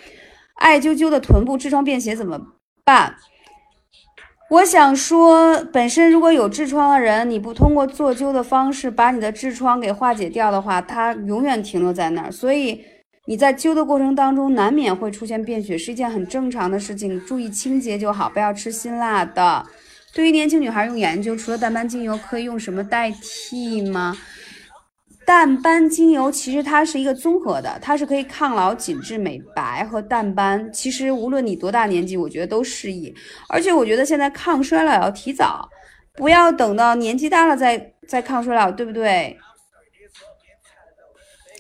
[0.56, 2.38] 艾灸灸的臀部痔疮便血怎么
[2.84, 3.16] 办？
[4.50, 12.84] 我想说，本身如果有痔疮的人，你不通过做灸的方式把你的痔疮给化解掉的话，它永远停留在那儿，所以。
[13.26, 17.18] 你在灸的过程当中，难免会出现便血，是一件很正常的事情。
[17.24, 19.64] 注意清洁就好，不要吃辛辣的。
[20.14, 24.16] 对于年轻女孩用眼灸，除了淡斑精油，可以用什么代替吗？
[25.26, 30.70] 淡斑精油其实它是一个综合的，它是可以抗老、紧致、美白和淡斑。
[30.70, 33.14] 其实无论你多大年纪，我觉得都适宜。
[33.48, 35.66] 而且我觉得现在抗衰老要提早，
[36.14, 39.34] 不要等到年纪大了再再抗衰老，对不对？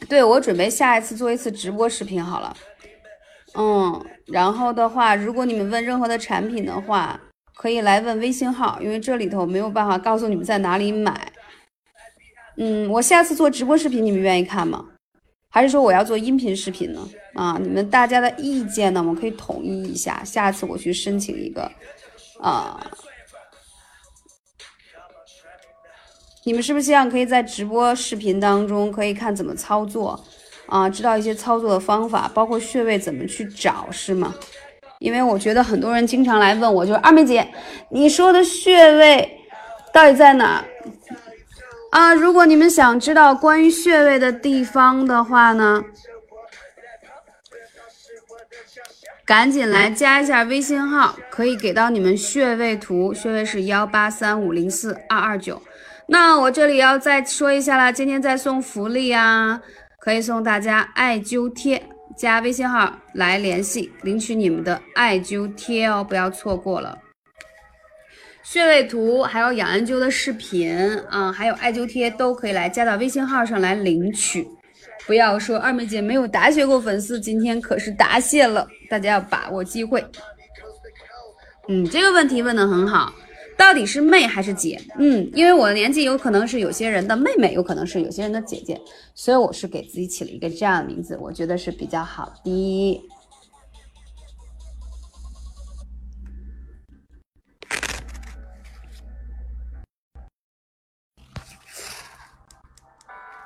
[0.08, 2.56] 对我准备下一次做一次直播视频好了，
[3.54, 7.20] 嗯，然后的话，如果你们问任何的产品的话，
[7.54, 11.32] 可以来问微信号，因为这里头没有办法告诉你们在哪里买。
[12.56, 14.84] 嗯，我下次做直播视频，你们愿意看吗？
[15.48, 17.08] 还是说我要做音频视频呢？
[17.34, 21.70] 啊，你们大家的意见呢，我们可以统一一下，下次我去申请一个，
[22.40, 22.84] 啊。
[26.44, 30.22] 你们是不是希望可以在直播视频当中可以看怎么操作
[30.66, 30.88] 啊？
[30.88, 34.34] 知道一些操作的方法，包括穴位怎么去找，是吗？
[34.98, 37.48] 因为我觉得很多人经常来问我，就是二妹姐，
[37.90, 39.40] 你说的穴位
[39.92, 40.64] 到底在哪
[41.90, 42.14] 啊？
[42.14, 45.82] 如果你们想知道关于穴位的地方的话呢，
[49.24, 55.62] 赶紧来加一下微信号，可以给到你们穴位图，穴位是幺八三五零四二二九。
[56.06, 59.60] 那我这里要再说一下啦，今天在送福利啊，
[59.98, 61.82] 可以送大家艾灸贴，
[62.16, 66.98] 加微信号来联系领取你们的艾灸贴哦，不要错过了。
[68.42, 70.78] 穴位图还有养颜灸的视频
[71.08, 74.46] 啊，还有艾灸贴都可以来加到微信号上来领取。
[75.06, 80.04] 不要说二妹姐没有答谢过粉丝，今天可是答谢了，大家要把握机会。
[81.68, 83.14] 嗯，这个问题问的很好。
[83.56, 84.80] 到底是妹还是姐？
[84.98, 88.80] 嗯，因为我的年纪有可能是有些人的妹妹，有可能是有些人的姐姐，
[89.14, 93.08] 所以我是给自己起了一个这样的名字，我觉得是比较好的。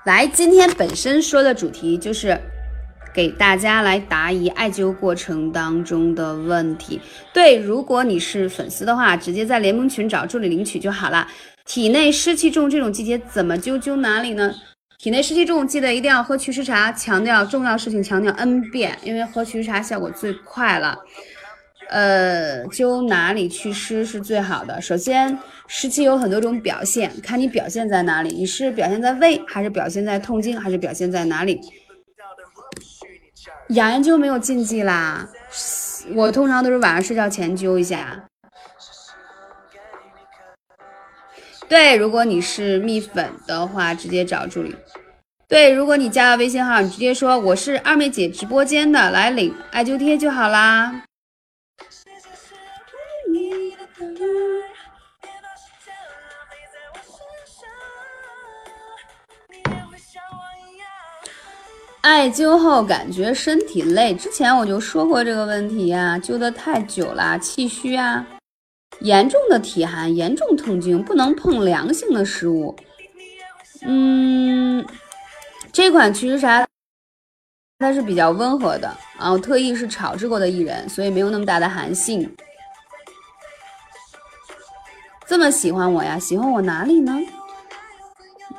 [0.05, 2.41] 来，今天本身说的主题就是。
[3.15, 7.01] 给大家来答疑艾灸过程当中的问题。
[7.33, 11.27] 对，如果你是粉丝的话，直接在联盟群找助理领取就好了。
[11.65, 13.79] 体内湿气重，这种季节怎么灸？
[13.79, 14.55] 灸哪里呢？
[14.99, 16.91] 体内湿气重，记得一定要喝祛湿茶。
[16.91, 20.99] 强调重要事情，强调 n 遍，因为喝祛湿茶效果最快了。
[21.91, 24.81] 呃，灸哪里祛湿是最好的？
[24.81, 28.31] 首先，湿气有很多种表现，看你表现在哪里。
[28.31, 31.61] 你是表现在胃，还是表现在痛经，还是表现在哪里？
[33.69, 35.29] 养颜灸没有禁忌啦，
[36.14, 38.25] 我通常都是晚上睡觉前灸一下。
[41.69, 44.75] 对，如果你是蜜粉的话，直接找助理。
[45.47, 51.05] 对，如果你加了微信号，你直接说我是二妹姐直播间的，来领艾灸贴就好啦。
[62.09, 68.27] 艾灸后感觉身体累，之前我就说过这个问题呀，灸的太久了，气虚啊，
[69.01, 72.75] 严重的体寒，严重痛经，不能碰凉性的食物。
[73.83, 74.83] 嗯，
[75.71, 76.67] 这款祛湿茶
[77.79, 78.89] 它是比较温和的
[79.19, 82.35] 啊，我特意是炒制过的薏仁，所以没有那么大的寒性。
[85.27, 86.19] 这么喜欢我呀？
[86.19, 87.13] 喜欢我哪里呢？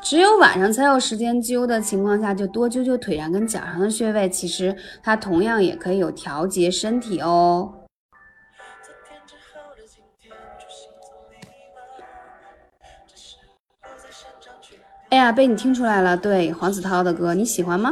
[0.02, 4.30] 只有晚上才有时间灸的情况下，就多灸灸腿上跟脚上的穴位。
[4.30, 7.74] 其实它同样也可以有调节身体哦。
[15.10, 17.92] 哎呀，被你听出来了，对黄子韬的歌你喜欢吗？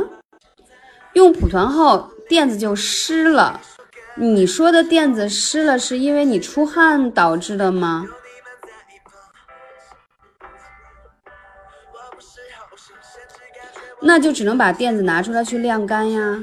[1.13, 3.59] 用蒲团后垫子就湿了。
[4.15, 8.05] 你说的垫子湿了，是因为你出汗导致的吗？
[14.01, 16.39] 那就只能把垫子拿出来去晾干呀。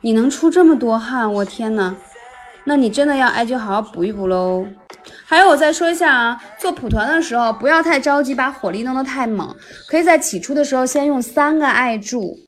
[0.00, 1.96] 你能出这么多汗，我天呐！
[2.64, 4.66] 那你真的要艾灸好好补一补喽。
[5.26, 9.54] 还有，我再说一下啊，做蒲团的时候不要太着急，把火力弄得太猛，
[9.88, 12.38] 可以在起初的时候先用三个艾柱，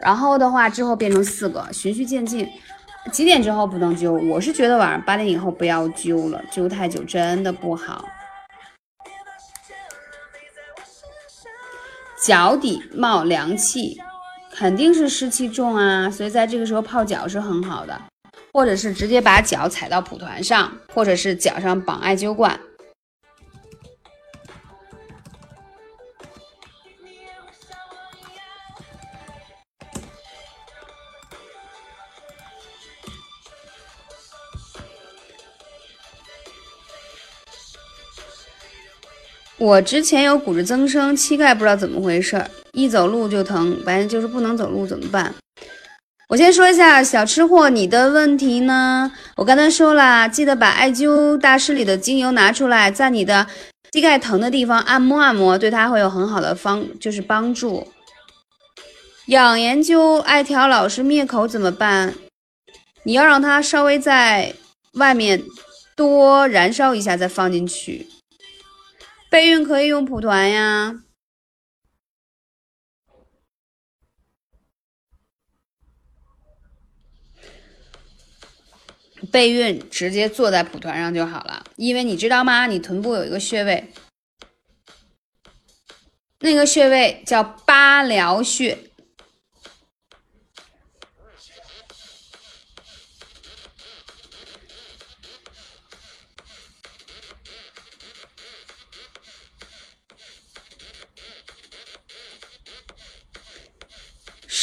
[0.00, 2.48] 然后的话之后变成四个，循序渐进。
[3.12, 4.12] 几点之后不能灸？
[4.28, 8.04] 我是觉得晚上八点以后不要灸了，灸太久真的不好。
[12.26, 13.96] 脚底冒凉气，
[14.50, 17.96] 肯定是湿气重啊，所以在这个时候泡脚是很好的，
[18.52, 22.58] 或者是直接把脚踩到蒲团上，或者是脚上绑艾灸罐。
[39.58, 45.34] 我之前有骨质增生，膝盖不知道怎么回事，一走路就疼，反正就是不能走路，怎么办？
[46.28, 49.10] 我先说一下小吃货，你的问题呢？
[49.36, 53.46] 我刚才说了，记得把艾灸大师里的精油拿出来，在你的
[53.92, 57.86] 膝盖疼的地方按摩按摩，对它会有很好的方，就是帮助。
[59.28, 62.14] 养颜灸艾条老是灭口怎么办？
[63.04, 64.52] 你要让它稍微在
[64.94, 65.42] 外面
[65.96, 68.06] 多燃烧一下，再放进去。
[69.28, 71.02] 备孕可以用蒲团呀，
[79.30, 82.66] 备孕直接坐在蒲团上就好了，因为你知道吗？
[82.66, 83.92] 你臀部有一个穴位，
[86.40, 88.85] 那个穴位叫八髎穴。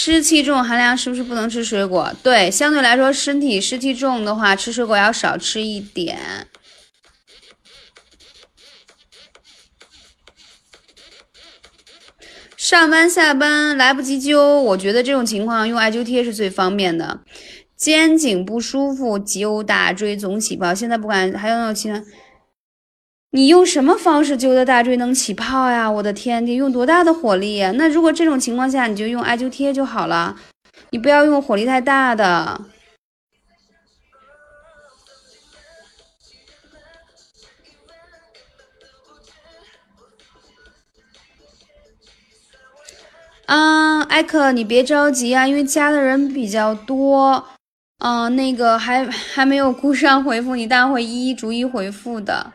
[0.05, 2.13] 湿气重，寒凉是不是不能吃水果？
[2.21, 6.19] 对，相对来说，身体湿气重的话，吃水果要少吃一点。
[12.57, 17.21] 上班下班来不及灸，我觉得这种情况用艾灸贴是最方便的。
[17.77, 20.75] 肩颈不舒服，灸大椎总起泡。
[20.75, 22.03] 现在不管还有没有其他。
[23.35, 25.89] 你用什么方式灸的大椎能起泡呀？
[25.89, 27.71] 我的天，得用多大的火力呀？
[27.75, 30.35] 那如果这种情况下，你就用艾灸贴就好了，
[30.91, 32.61] 你不要用火力太大的。
[43.47, 47.43] 啊，艾克，你别着急啊，因为加的人比较多，
[47.97, 52.53] 嗯，那个还还没有顾上回复你，但会一一逐一回复的。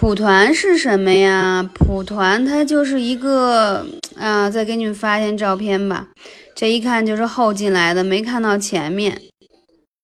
[0.00, 1.68] 蒲团是什么呀？
[1.74, 3.84] 蒲团它就是一个
[4.14, 6.06] 啊，再给你们发一张照片吧。
[6.54, 9.20] 这一看就是后进来的，没看到前面，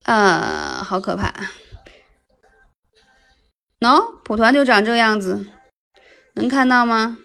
[0.02, 1.32] 啊，好可怕。
[3.78, 5.46] 喏，蒲团就长这样子，
[6.34, 7.16] 能看到吗？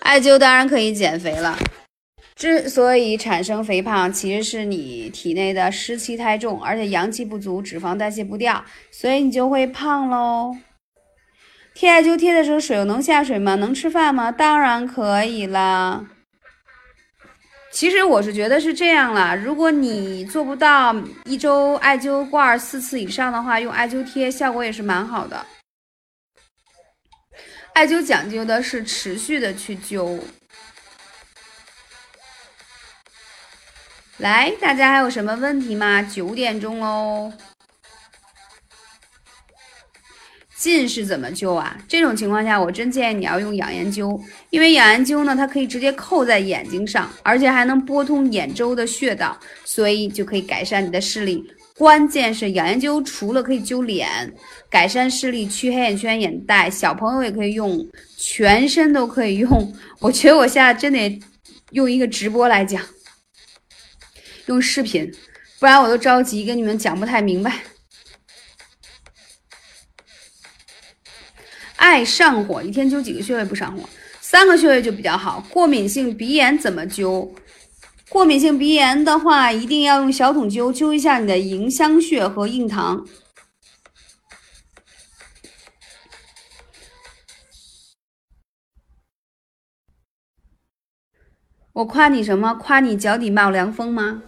[0.00, 1.56] 艾灸当然可以减肥了。
[2.36, 10.56] 之所以产生肥胖，其实是你体内的湿气太重，而且阳气不足，脂肪代谢不掉，所以你就会胖喽。
[11.74, 13.54] 贴艾灸贴的时候，水能下水吗？
[13.54, 14.32] 能吃饭吗？
[14.32, 16.04] 当然可以啦。
[17.70, 25.44] 其实我是觉得是这样啦，如果你做不到一周艾灸罐四次以上的话，用艾灸贴效果也是蛮好的。
[27.74, 30.20] 艾灸讲究的是持续的去灸。
[34.18, 36.00] 来，大家还有什么问题吗？
[36.02, 37.32] 九点钟哦。
[40.56, 41.76] 近视怎么灸啊？
[41.88, 44.18] 这种情况下，我真建议你要用养颜灸，
[44.50, 51.44] 因为养颜灸呢，它可以直接扣在眼睛上，而且还能拨通眼周的穴道，所以就可以改善你的视力。
[51.76, 54.32] 关键是养颜灸除了可以灸脸、
[54.70, 57.84] 改善视力、去黑眼圈、眼袋，小朋友也可以用，
[58.16, 59.74] 全身都可以用。
[59.98, 61.20] 我觉得我现在真得
[61.72, 62.80] 用一个直播来讲。
[64.46, 65.12] 用视频，
[65.58, 67.62] 不然我都着急跟你们讲不太明白。
[71.76, 73.88] 爱上火，一天灸几个穴位不上火？
[74.20, 75.46] 三个穴位就比较好。
[75.50, 77.30] 过敏性鼻炎怎么灸？
[78.08, 83.06] 过敏性鼻炎的话，一定要用小筒灸，灸一下你的迎香穴和印堂。
[91.72, 92.54] 我夸你什么？
[92.54, 94.22] 夸你脚底冒凉风吗？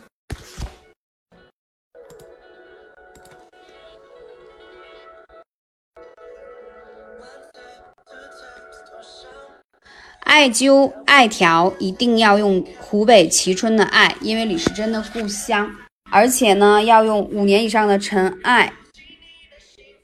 [10.26, 15.70] 艾灸艾条一定要用湖北蕲春的艾，因为李时珍的故乡，
[16.10, 18.72] 而且呢要用五年以上的陈艾。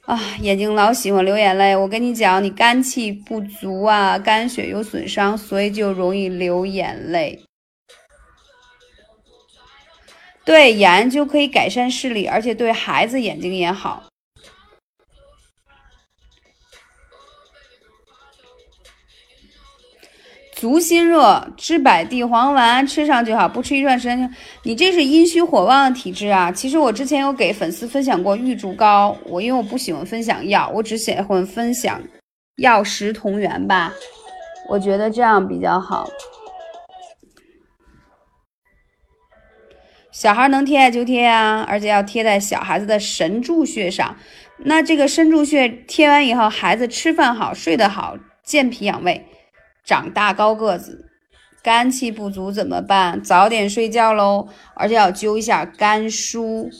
[0.06, 7.42] 啊，眼睛老喜欢流眼泪，我跟你讲，你肝气不足啊，肝血有损伤，所以就容易流眼泪。
[10.44, 14.04] 对，盐就可以改善视力，而且对孩子眼睛也好。
[20.62, 24.32] 足心热，知柏地黄丸吃上就好，不吃一段时间就。
[24.62, 26.52] 你这是阴虚火旺的体质啊！
[26.52, 32.00] 其实我之前有给粉丝分享过玉竹膏，我因为我不喜欢分享药，我只喜欢分享
[32.58, 33.92] 药食同源吧，
[34.68, 36.08] 我觉得这样比较好。
[40.12, 44.14] 小孩能贴艾灸贴啊，而且要贴在小孩子的神柱穴上。
[44.58, 49.26] 那这个神柱穴贴完以后，孩子吃饭好，睡得好，健脾养胃。
[49.84, 51.10] 长大高个子，
[51.62, 53.22] 肝气不足怎么办？
[53.22, 56.70] 早点睡觉喽，而且要灸一下肝腧。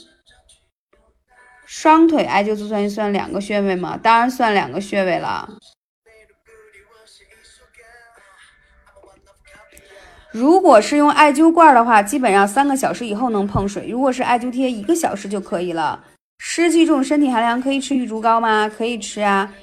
[1.65, 3.97] 双腿艾灸算一算两个穴位吗？
[4.01, 5.49] 当然算两个穴位了。
[10.31, 16.03] 如果是用艾灸罐的话，基本上三个小时以后能碰水；如果是艾灸贴，一个小时就可以了。
[16.39, 18.67] 湿气重，身体寒凉，可以吃玉竹膏吗？
[18.67, 19.53] 可以吃啊。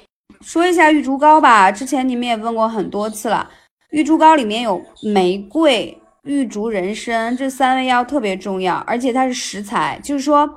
[0.41, 3.49] 说一下玉竹膏吧，之前你们也问过很多次了。
[3.91, 10.49] 玉竹膏里面有玫瑰、玉竹、人参这三味药特别重要，而且它是食材，就是说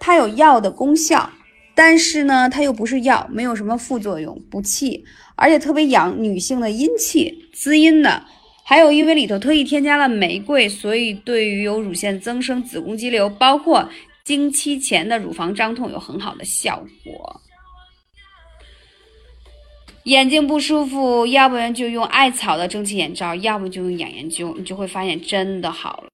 [0.00, 1.30] 它有药的功效，
[1.74, 5.04] 但是呢它又不是药，没有什么副作用，补气，
[5.36, 8.22] 而且特别养女性的阴气，滋阴的。
[8.64, 13.88] 还有因为里头特意添加了玫瑰，所以对于有乳腺增生、子宫肌瘤，包括
[14.24, 17.41] 经期前的乳房胀痛有很好的效果。
[20.04, 26.08] 眼睛不舒服，要不然就用艾草的蒸汽眼罩，要不就用养颜灸，你就会发现真的好了。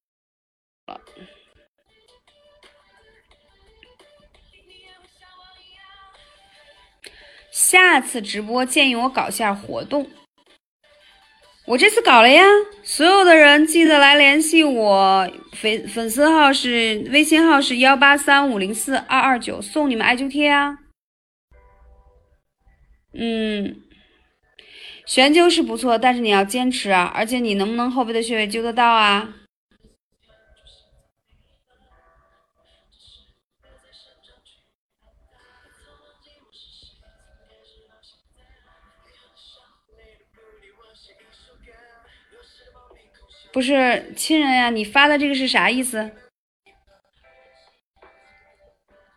[7.50, 10.08] 下次直播建议我搞下活动，
[11.66, 12.44] 我这次搞了呀，
[12.82, 20.78] 所有的人记得来联系我，粉粉丝号是微信号是幺八三五零四二二九，送你们艾灸贴啊。
[23.20, 23.82] 嗯，
[25.04, 27.10] 悬灸是不错，但是你要坚持啊！
[27.12, 29.34] 而且你能不能后背的穴位灸得到啊？
[43.52, 46.12] 不是亲人呀，你发的这个是啥意思？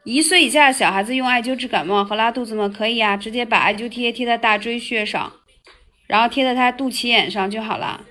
[0.04, 2.68] 一岁以下的小孩子用艾灸治感冒和拉肚子吗？
[2.68, 5.32] 可以呀，直接把艾灸贴贴在大椎穴上，
[6.08, 8.06] 然后贴在他肚脐眼上就好了。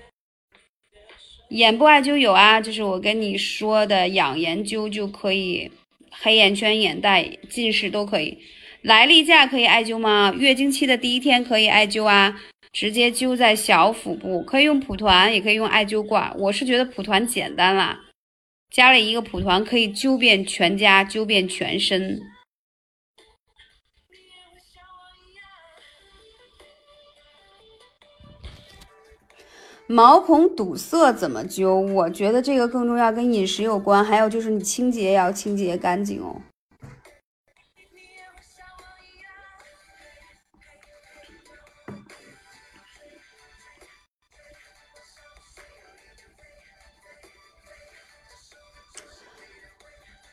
[1.49, 5.69] 眼部艾灸有啊，就是我跟你说的养颜灸就可以，
[6.09, 8.37] 黑眼圈、眼袋、近视都可以。
[8.81, 10.33] 来例假可以艾灸吗？
[10.37, 12.39] 月经期的第一天可以艾灸啊，
[12.71, 16.33] 直接灸在小腹部，可以用蒲团，也可以用艾灸罐。
[16.39, 17.99] 我是觉得蒲团简单啦，
[18.71, 22.21] 加了一个蒲团可以灸遍全家，灸遍全身。
[29.87, 31.91] 毛孔堵塞怎么灸？
[31.91, 36.41] 我觉得这个更重要，跟饮食有关，还有就是你清洁也要清洁干净哦。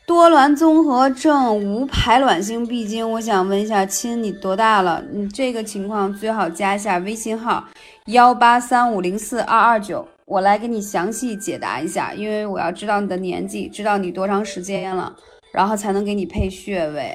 [0.08, 5.04] 多卵综合症无排卵性闭经，我想问一下亲，你多大了？
[5.12, 7.68] 你这个情况最好加一下微信号
[8.06, 15.14] 幺八三五零四二二九，我来给你详细解答一下，因为我要知道你的年纪，知道你多长时间了，
[15.52, 17.14] 然后才能给你配穴位。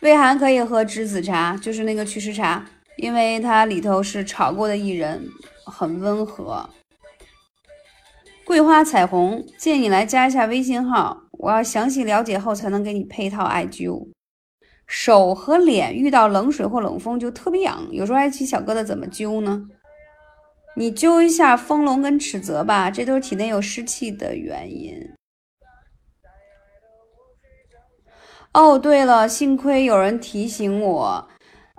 [0.00, 2.66] 胃寒可以喝栀子茶，就是那个祛湿茶，
[2.98, 5.26] 因为它里头是炒过的薏仁，
[5.64, 6.68] 很温和。
[8.48, 14.08] 桂花彩虹，建议你来加一下微信号，我要详细了解后才能给你配套艾灸。
[14.86, 19.66] 手和脸遇到冷水或冷风就特别痒，有时候还起小疙瘩，怎么灸呢？
[20.74, 24.96] 你灸一下丰隆跟尺泽吧，这都是体内有湿气的原因。
[28.54, 31.28] 哦，对了，幸亏有人提醒我，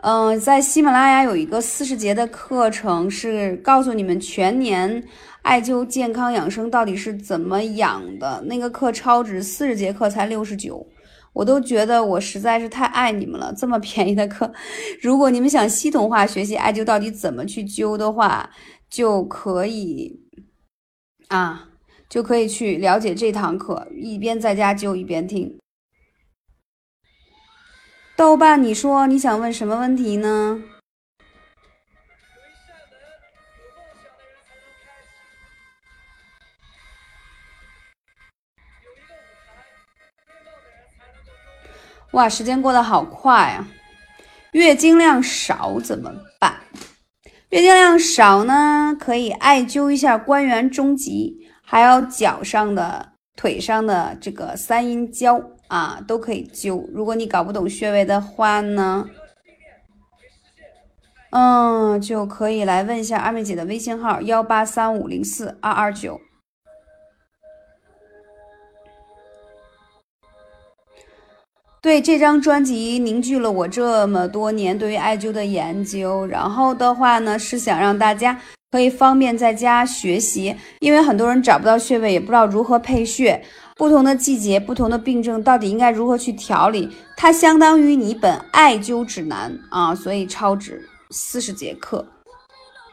[0.03, 5.03] 嗯，在喜马拉雅有一个四十节的课程，是告诉你们全年。
[5.49, 8.39] 艾灸健康养生到底是怎么养的？
[8.45, 10.85] 那个课超值，四十节课才六十九，
[11.33, 13.51] 我都觉得我实在是太爱你们了。
[13.57, 14.53] 这么便宜的课，
[15.01, 18.47] 如果你们想系统化学习艾灸到底怎么去灸的话，
[18.91, 20.15] 就可以
[21.29, 21.67] 啊，
[22.07, 25.57] 就可以去了解这堂课，一边在家灸一边听。
[28.15, 30.61] 豆瓣，你说你想问什么问题呢？
[42.11, 43.67] 哇，时间过得好快啊！
[44.53, 46.55] 月经量少怎么办？
[47.49, 56.89] 月经量少呢，可以艾灸一下关元中极，还有脚上的、腿上的这个三阴交啊，都可以灸。
[56.91, 59.07] 如果你搞不懂穴位的话呢，
[61.29, 66.19] 嗯，就可以来问一下二妹姐的微信号：幺八三五零四二二九。
[71.81, 78.37] 对这张专辑凝聚了我这么多年对于艾灸的研究，然后的话呢是想让大家
[78.71, 83.41] 可以方便在家学习，因为很多人找不到穴位，也不知道如何配穴，
[83.77, 92.05] 不同的季节、不同的病症到底应该如何去调理，它相当于你一本艾灸指南啊，所以超值四十节课。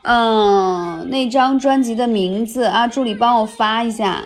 [0.02, 4.24] 嗯，那张专辑的名字啊，助理帮我发一下。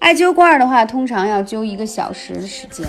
[0.00, 2.86] 艾灸罐的话，通常要灸一个小时的时间。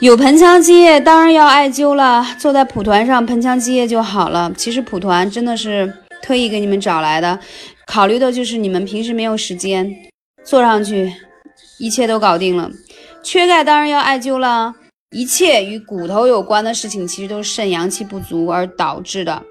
[0.00, 2.26] 有盆腔积液，当然要艾灸了。
[2.38, 4.50] 坐在蒲团上，盆腔积液就好了。
[4.56, 5.92] 其实蒲团真的是
[6.22, 7.38] 特意给你们找来的，
[7.86, 9.94] 考虑的就是你们平时没有时间，
[10.42, 11.12] 坐上去，
[11.78, 12.70] 一切都搞定了。
[13.22, 14.74] 缺钙当然要艾灸了。
[15.10, 19.42] 一切与骨头有关的事情，其实都是肾阳气不足而导致的，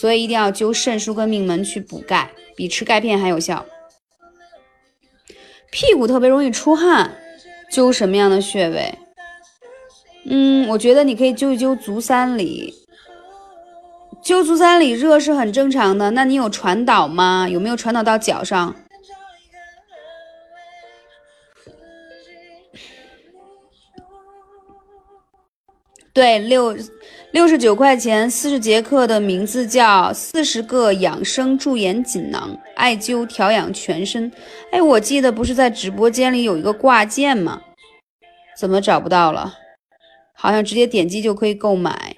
[0.00, 3.64] 所以一定要灸肾腧跟命门去补钙，比吃钙片还有效。
[5.70, 7.14] 屁股特别容易出汗，
[7.70, 8.98] 灸什么样的穴位？
[10.26, 12.74] 嗯，我觉得你可以灸一灸足三里，
[14.22, 16.12] 灸足三里热是很正常的。
[16.12, 17.46] 那你有传导吗？
[17.48, 18.74] 有没有传导到脚上？
[26.14, 26.76] 对，六
[27.32, 34.30] 六十九块钱，四十节课的名字叫《四十个养生驻颜锦囊》，艾灸调养全身。
[34.70, 37.60] 哎，我记得不是在直播间里有一个挂件吗？
[38.56, 39.58] 怎么找不到了？
[40.34, 42.16] 好像直接点击就可以购买。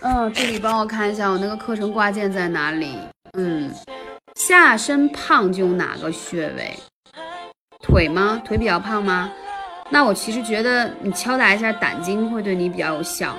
[0.00, 2.98] 嗯，这里帮我看一下，我那个课程挂件在哪里？
[3.38, 3.72] 嗯，
[4.34, 6.76] 下身胖灸哪个穴位？
[7.80, 8.42] 腿吗？
[8.44, 9.32] 腿比较胖吗？
[9.90, 13.34] 那我其实觉得你敲打一下胆经会对你比较有效。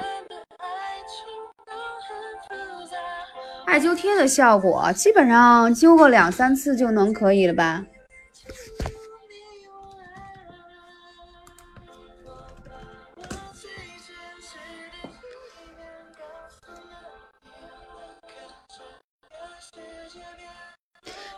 [3.66, 7.84] 艾灸贴的效果基本上灸个两三次就能可以了吧？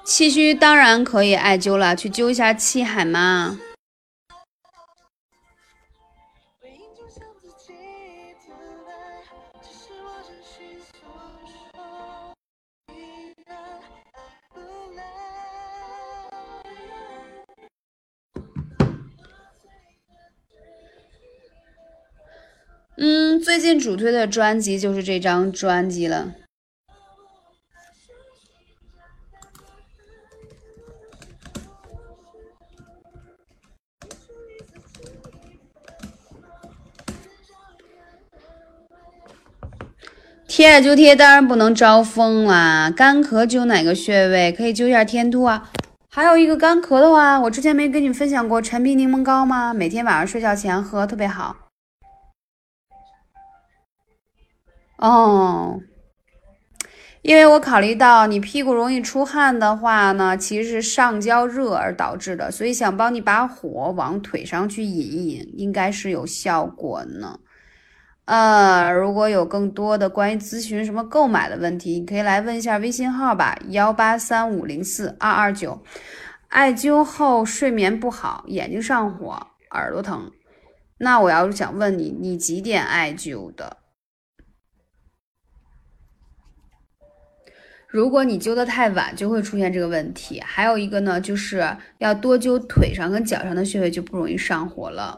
[0.07, 3.59] 气虚当然可以艾灸了，去灸一下气海嘛。
[22.95, 26.33] 嗯，最近主推的专辑就是这张专辑了。
[40.57, 44.51] 贴艾灸贴当然不能招风啦，干咳灸哪个穴位？
[44.51, 45.69] 可以灸一下天突啊。
[46.09, 49.71] 还有一个干咳的话，我之前没跟你分享过陈皮柠檬膏吗？
[49.71, 51.55] 每天晚上睡觉前喝，特别好。
[54.97, 55.79] 哦，
[57.21, 67.41] 因为我考虑到你屁股容易出汗的话呢，其实是上焦热而导致的，所以想帮你把火往腿上去引一引，应该是有效果呢。
[68.27, 75.81] 呃，如果有更多的关于咨询什么购买的问题，你可以来问一下微信号吧，幺八三五零四二二九。
[76.49, 80.29] 艾灸后睡眠不好，眼睛上火，耳朵疼，
[80.97, 83.77] 那我要是想问你，你几点艾灸的？
[87.87, 90.41] 如果你灸的太晚，就会出现这个问题。
[90.41, 95.17] 还有一个呢，就是要多灸腿上跟脚上的穴位，就不容易上火了。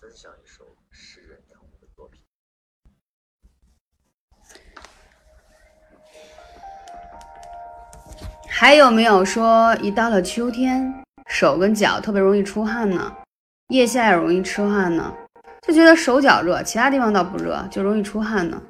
[0.00, 2.22] 分享一首诗人杨武的作品
[8.48, 13.14] 还有没有说一到了秋天，手跟脚特别容易出汗呢？
[13.68, 15.14] 腋下也容易出汗呢？
[15.60, 18.62] 就觉得手脚热，其他地方倒不热，就容易出汗呢。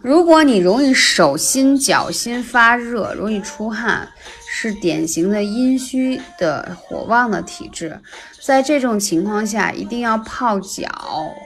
[0.00, 4.08] 如果你容易手心、脚心发热，容易出汗。
[4.50, 7.96] 是典型的阴虚的火旺的体质，
[8.40, 10.88] 在这种情况下一定要泡脚，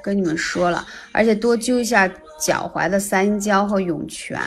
[0.03, 2.09] 跟你们说了，而且多灸一下
[2.41, 4.41] 脚踝的三阴交和涌泉。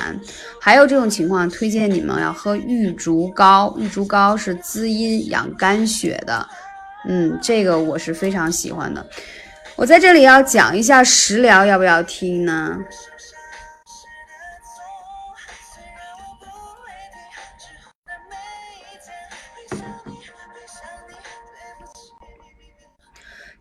[0.59, 6.47] 还有这种情况，推荐你们要喝玉竹膏，玉竹膏是滋阴养肝血的，
[7.09, 9.05] 嗯，这个我是非常喜欢的。
[9.75, 12.79] 我在这里要讲一下食疗，要不要听呢？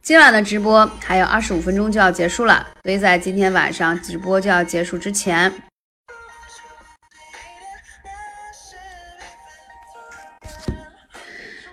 [0.05, 5.51] 今晚的直播还有二十五分钟就要结束了，所以在今天晚上直播就要结束之前，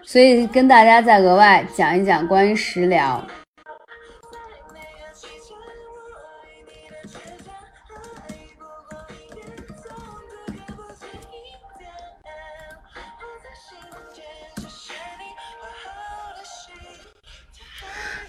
[0.01, 3.27] 所以跟大家再额外讲一讲关于食疗。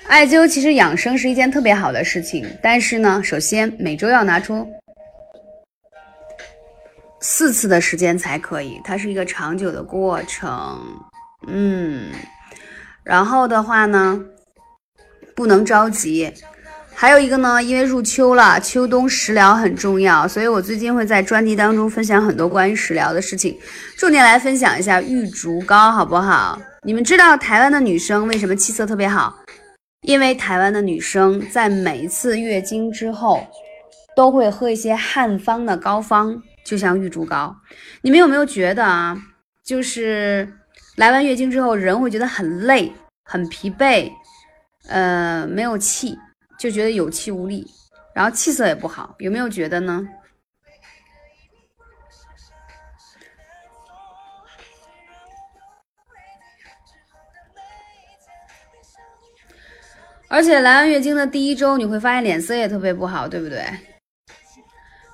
[0.09, 4.67] 艾灸其实养生是一件特别好的事情，但是呢，首先每周要拿出
[7.21, 10.79] 四次的时间才可以，它是一个长久的过程，
[11.47, 12.11] 嗯，
[13.03, 14.21] 然后的话呢，
[15.35, 16.31] 不能着急，
[16.95, 23.57] 还有一个呢，因为入秋了，秋冬食疗很重要，所以我最近会在专辑当中分享很多关于食疗的事情，
[23.97, 26.61] 重点来分享一下玉竹膏，好不好？
[26.83, 29.39] 你们知道台湾的女生为什么气色特别好？
[30.03, 33.47] 因为台湾的女生在每一次月经之后，
[34.17, 37.55] 都会喝一些汉方的膏方，就像玉竹膏。
[38.03, 39.17] 你们有没有觉得啊？
[39.65, 40.53] 就是
[40.97, 42.93] 来完月经之后，人会觉得很累、
[43.25, 44.11] 很疲惫，
[44.89, 46.19] 呃，没有气，
[46.59, 47.65] 就觉得有气无力，
[48.13, 50.05] 然后气色也不好，有没有觉得呢？
[60.33, 63.63] 而且来完月经的第一周，你会发现脸色也特别不好，对不对？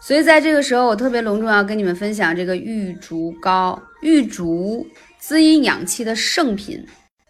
[0.01, 4.87] 所以在这个时候，我特别隆重要跟你们分享这个玉竹膏，玉竹
[5.19, 6.87] 滋阴养气的圣品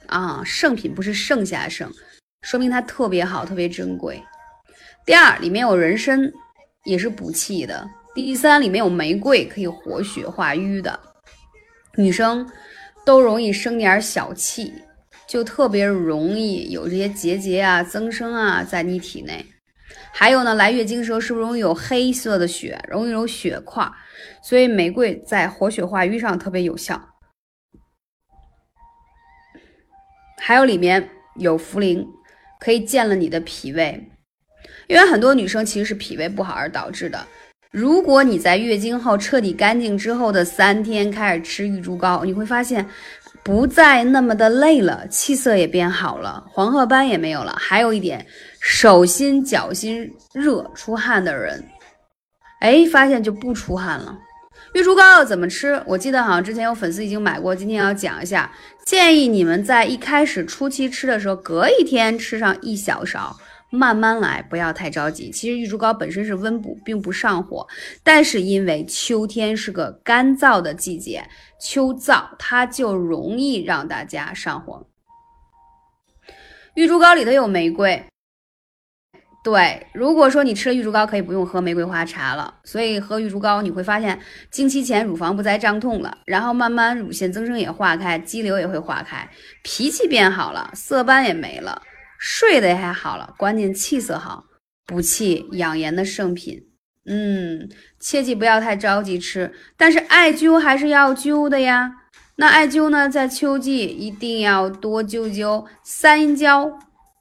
[0.07, 1.91] 啊，圣品不是剩下剩，
[2.43, 4.23] 说明它特别好，特别珍贵。
[5.07, 6.31] 第二，里面有人参，
[6.85, 7.89] 也是补气的。
[8.15, 11.01] 第三，里面有玫瑰，可以活血化瘀的。
[11.97, 12.47] 女生
[13.07, 14.75] 都容易生点小气。
[15.29, 19.45] 就特别容易有这些结节啊、增生啊在你体内。
[20.11, 23.87] 还有呢，来月经的时候是不是容易有黑色的血，容易有血块？
[24.43, 27.01] 所以玫瑰在活血化瘀上特别有效。
[30.39, 32.07] 还有里面有茯苓，
[32.59, 34.11] 可以健了你的脾胃。
[34.87, 37.27] 因为很多女生其实是脾胃不好而导致的。
[37.71, 42.89] 如果你在月经后彻底干净之后的三天开始吃玉竹膏，你会发现。
[43.49, 47.57] 不再那么的累了，气色也变好了，黄褐斑也没有了。
[47.59, 48.27] 还有一点，
[48.61, 51.67] 手心脚心热出汗的人，
[52.61, 54.15] 哎，发现就不出汗了。
[54.75, 55.83] 玉竹膏要怎么吃？
[55.87, 58.53] 我记得好像之前有粉丝已经买过，今天要讲一下。
[58.85, 63.35] 建议你们在一开始初期吃的时候，隔一天吃上一小勺。
[63.71, 65.31] 慢慢来，不要太着急。
[65.31, 67.67] 其实玉竹膏本身是温补，并不上火，
[68.03, 71.29] 但是因为秋天是个干燥的季节，
[71.61, 74.87] 秋燥它就容易让大家上火。
[76.75, 78.05] 玉竹膏里头有玫瑰，
[79.45, 82.55] 对，如果说你吃了玉竹膏，可以不用喝玫瑰花茶了。
[82.65, 84.19] 所以喝玉竹膏，你会发现
[84.51, 89.29] 经期前乳房不再胀痛了，然后慢慢乳腺增生也化开，肌瘤也会化开，
[89.63, 91.83] 脾气变好了，色斑也没了。
[92.19, 94.45] 睡得也还好了，关键气色好，
[94.85, 96.63] 补气养颜的圣品。
[97.07, 101.91] 嗯，切记不要太着急吃，但是艾灸还是要灸的呀。
[102.37, 106.71] 那艾灸呢，在秋季一定要多灸灸三阴交、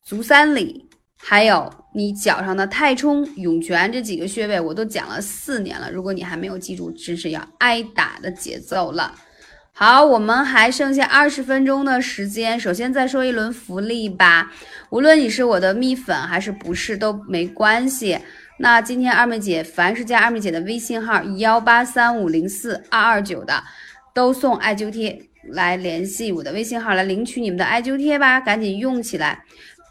[0.03, 5.89] 足三里，还有你脚上的太冲、涌泉这几个穴位，我都讲了四年了。
[5.91, 9.15] 如果你还没有记住，真是要挨打的节奏了。
[9.79, 12.59] 好，我们还剩下二十分钟的时间。
[12.59, 14.51] 首先再说一轮福利吧，
[14.89, 18.17] 无论你是我的蜜粉还是不是都没关系。
[18.57, 23.63] 那今天二妹姐，凡是加二妹姐的微信号幺八三五零四二二九的，
[24.15, 29.43] 都送艾灸贴，来联系我的微信号来领取你们的艾灸贴吧，赶紧用起来。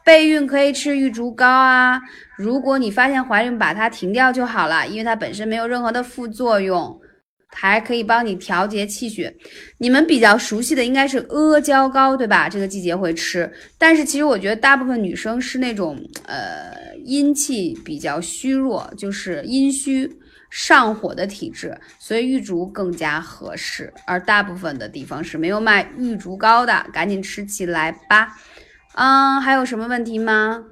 [0.05, 2.03] 备孕可以吃玉竹膏啊，
[2.37, 7.01] 如果你发现怀孕，把它停掉就好了，因为它本身没有任何的副作用。
[7.49, 9.35] 还可以帮你调节气血，
[9.79, 12.49] 你们比较熟悉的应该是阿胶糕，对吧？
[12.49, 20.11] 这个季节会吃，但是其实我觉得大部分女生是那种呃阴气比较虚弱，就是阴虚
[20.51, 23.93] 上火的体质，所以玉竹更加合适。
[24.07, 28.37] 而大部分的地方是没有卖玉竹膏的，赶紧吃起来吧。
[28.95, 30.65] 嗯，还有什么问题吗？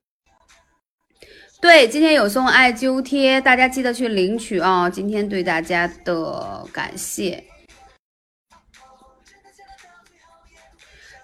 [1.65, 4.91] 对，今天有送艾灸贴，大家记得去领取啊！
[4.91, 7.43] 今天对大家的感谢。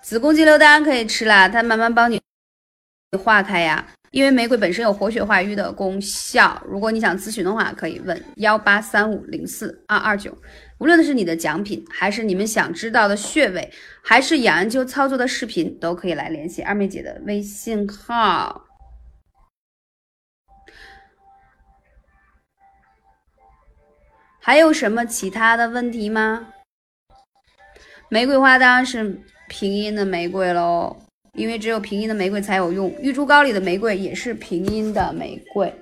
[0.00, 2.18] 子宫肌瘤当然可以吃啦，它慢慢帮你
[3.22, 3.86] 化开呀。
[4.12, 6.58] 因为玫瑰本身有活血化瘀的功效。
[6.66, 10.34] 如果你想咨询的话，可以问幺八三五零四二二九。
[10.78, 13.70] 无论是你的奖品，还是你们想知道的穴位，
[14.02, 18.69] 还是养安灸操作的视频，都可以来联系二妹姐的微信号。
[24.40, 26.48] 还有什么其他的问题吗？
[28.08, 30.96] 玫瑰花当然是平阴的玫瑰喽，
[31.34, 32.90] 因为只有平阴的玫瑰才有用。
[33.00, 35.72] 玉珠膏里的玫瑰也是平阴的玫瑰。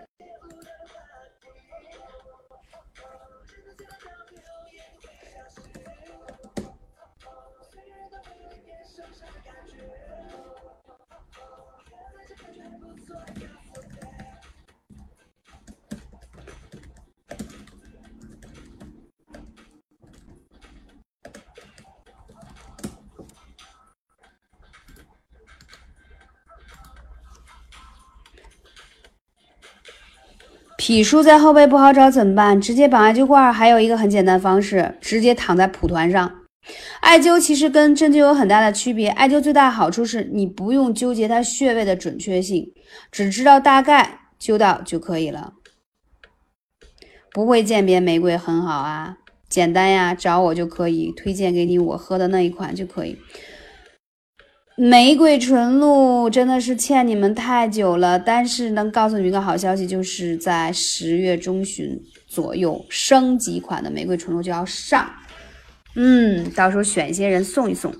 [30.89, 32.59] 脾疏在后背不好找怎么办？
[32.59, 36.33] 直接绑艾灸罐，还有一个很简单方式，直接躺在蒲团上，
[37.01, 42.73] 艾灸其实跟针灸有很大的区别，艾灸最大的好处是你不用纠结它穴位的准确性，
[43.13, 45.53] 只知道大概灸到就可以了。
[47.33, 53.19] 不会鉴别玫瑰很好啊，简单呀，找我就可以推荐给你我喝的那一款就可以。
[54.81, 65.11] 玫瑰纯露真的是欠你们太久了，但是能告诉你们一个好消息，就是在十月中旬左右，升级款的玫瑰纯露就要上。
[65.97, 67.93] 嗯，到时候选一些人送一送。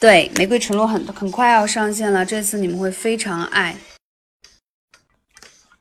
[0.00, 3.76] 对，玫瑰纯露很很快要上线了，这次你们会非常爱。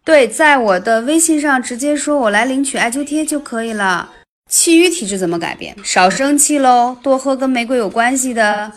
[0.04, 4.12] 对，在我的微信上直接说我来领取艾灸贴就可以了。
[4.50, 5.76] 气郁体质怎么改变？
[5.84, 8.72] 少生气喽，多喝跟玫瑰有关系的，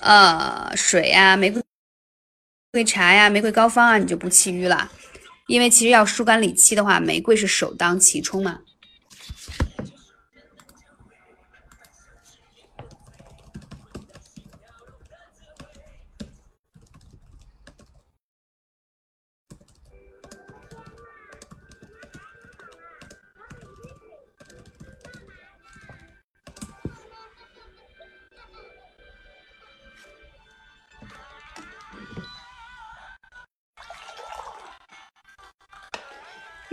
[0.00, 1.60] 呃，水呀，玫瑰
[2.72, 4.90] 玫瑰茶呀，玫瑰膏方啊，你就不气郁了。
[5.46, 8.60] 因为其实要疏肝理气的话，玫瑰是首当其冲嘛。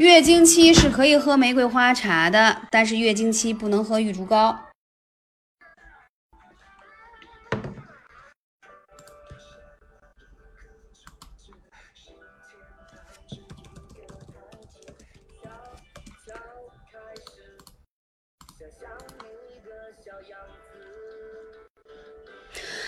[0.02, 4.58] 月经期是可以喝玫瑰花茶的，但是月经期不能喝玉竹膏。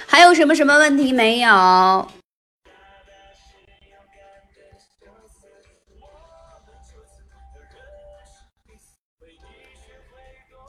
[0.08, 2.08] 还有什么什么问题没有？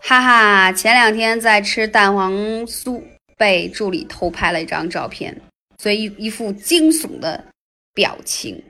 [0.06, 2.34] 哈哈，前两天在吃蛋黄
[2.66, 3.02] 酥，
[3.38, 5.34] 被助理偷拍了一张照片，
[5.78, 7.42] 所以一一副惊悚的
[7.94, 8.62] 表情。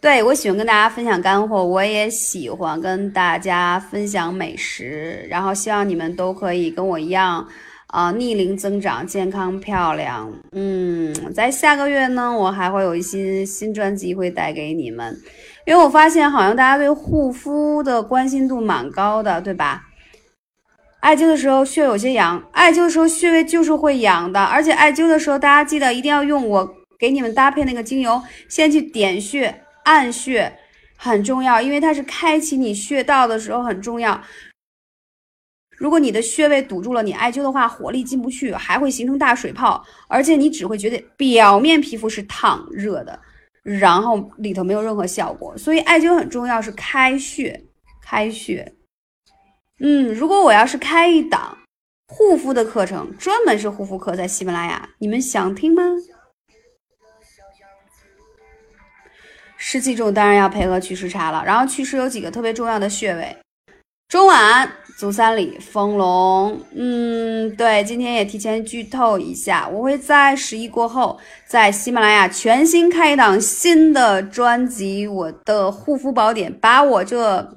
[0.00, 7.46] 对我喜欢跟大家分享干货，我也喜欢跟大家分享美食，然后希望你们都可以跟我一样，
[7.86, 10.32] 啊，逆龄增长，健康漂亮。
[10.50, 15.16] 嗯，在下个月呢，我还会有一些新专辑会带给你们。
[15.66, 19.82] 因为我发现好像大家对护肤的关心度蛮高的，对吧？
[21.00, 30.56] 艾灸的时候穴有些痒，艾灸的时候穴位就是会痒的，而且艾灸的时候大家记得一定要用我给你们搭配那个精油，先去点穴按穴，
[30.96, 34.20] 很重要，因为它是开启你穴道的时候很重要。
[35.76, 43.18] 如果你的穴位堵住了，你艾灸的话火力进不去，还会形成大水泡，而且你只会觉得表面皮肤是烫热的。
[43.66, 47.64] 然后里头没有任何效果，所以艾灸很重要，是开穴，
[48.00, 48.72] 开穴。
[49.80, 51.58] 嗯，如果我要是开一档
[52.06, 55.82] 护肤的课程，专门是护肤课，在喜马拉雅，你们想听吗？
[59.56, 61.42] 湿气重，当然要配合祛湿茶了。
[61.44, 63.36] 然后祛湿有几个特别重要的穴位，
[64.06, 64.70] 中脘。
[64.96, 77.54] 足三里、丰隆，嗯，对，今天也提前剧透一下，我会在十一过后，在喜马拉雅全新开一档新的专辑，我的护肤宝典，把我这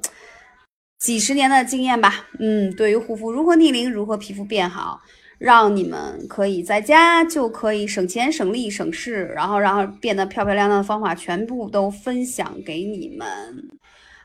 [0.98, 5.00] 几十年的经验吧，嗯，对于护肤如何逆龄，如何皮肤变好，
[5.38, 13.26] 让你们可以在家就可以省钱、省力、省事，然后然后变得漂漂亮亮的方法，全部都分享给你们。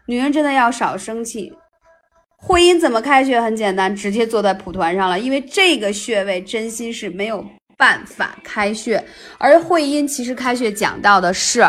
[0.05, 1.53] 女人真的要少生气。
[2.37, 3.41] 会阴怎么开穴？
[3.41, 5.19] 很简单，直接坐在蒲团上了。
[5.19, 7.43] 因为这个穴位真心是没有
[7.75, 9.03] 办法开穴，
[9.39, 11.63] 而会阴其实开穴讲到的是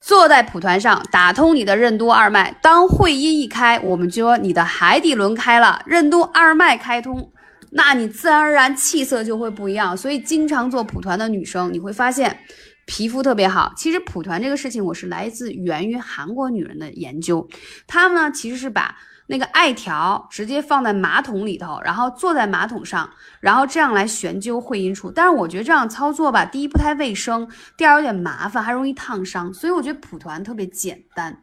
[0.00, 2.56] 坐在蒲团上，打通你的任督二脉。
[2.62, 7.32] 当会阴一开，我们就说你的海底轮开了，任督二脉开通，
[7.72, 9.96] 那你自然而然气色就会不一样。
[9.96, 12.38] 所以经常做蒲团的女生，你会发现
[12.86, 13.72] 皮肤特别好。
[13.76, 17.48] 其实蒲团这个事情，我是来自源于韩国女人的研究，
[17.88, 18.96] 她们呢其实是把。
[19.30, 23.08] 那个艾条直接放在马桶里头，然后坐在马桶上，
[23.38, 25.08] 然后这样来悬灸会阴处。
[25.08, 29.54] 但是我觉得这样操作吧，第一不太卫生，第二有点麻烦，还容易烫伤。
[29.54, 31.42] 所以我觉得蒲团特别简单。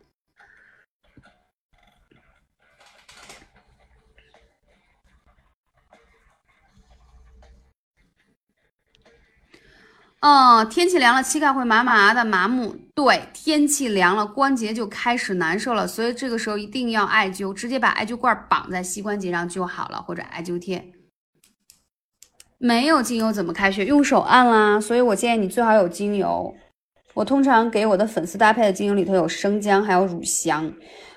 [10.27, 12.75] 嗯，天气凉了，膝盖会麻麻的、麻木。
[12.93, 20.83] 对，天气凉了，关节就开始难受了，所以这个时候一定要艾灸，直接把艾灸罐绑在膝关节上就好了，或者艾灸贴。
[22.57, 23.85] 没有精油怎么开穴？
[23.85, 24.81] 用手按啦。
[24.81, 26.53] 所以我建议你最好有精油。
[27.13, 30.69] 我通常给我的粉丝搭配的精油里头有生姜，还有乳香，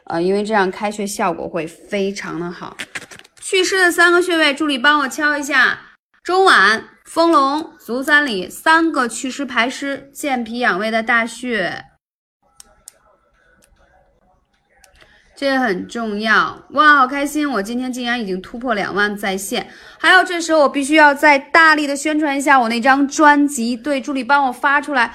[0.05, 2.77] 呃，因为这样开穴效果会非常的好。
[3.41, 5.81] 祛湿的三个穴位，助理帮我敲一下：
[6.23, 11.85] 中脘、丰隆、足三里，三个祛湿排湿、健脾养胃的大穴。
[15.37, 16.99] 这很重要哇！
[16.99, 19.69] 好开心，我今天竟然已经突破两万在线。
[19.99, 23.77] 还有，这时候我必须要再大力的宣传一下我那张专辑。
[23.77, 25.13] 对，助理帮我发出来，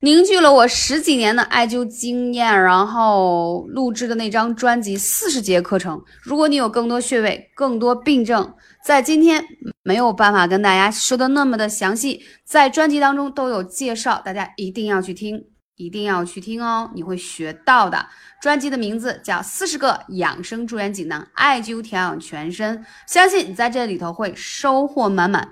[0.00, 6.00] 凝聚了我十几年的艾灸经验，然后录制的那张专辑，四十节课程。
[6.22, 8.54] 如果你有更多穴位、更多病症，
[8.84, 9.44] 在今天
[9.82, 18.06] 没有办法跟大家说的那么的详细，在专辑当中都有介绍，大家一定要去听，一定要去听哦，你会学到的。
[18.40, 25.48] 专辑的名字叫《四十个养生助燃锦囊》，艾灸调养全身，相信你在这里头会收获满满。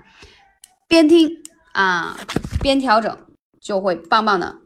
[0.87, 1.29] 边听
[1.73, 2.17] 啊
[2.61, 3.17] 边调整，
[3.67, 4.59] 就会棒棒的。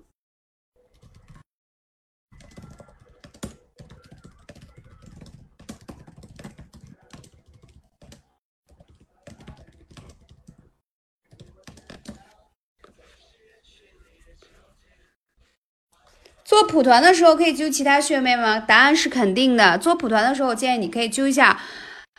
[16.45, 18.59] 做蒲团的时候可以灸其他穴位吗？
[18.59, 19.79] 答案是肯定的。
[19.79, 21.59] 做蒲团的时候，我建议你可以灸一下，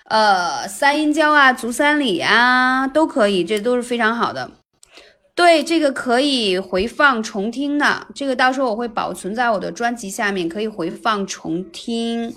[0.07, 4.51] 呃，三阴交啊、足三里啊，都可以，这都是非常好的。
[5.35, 12.35] 对，这个可以回放重听的，这个到时候我会保存在我的专辑下面，可以回放重听。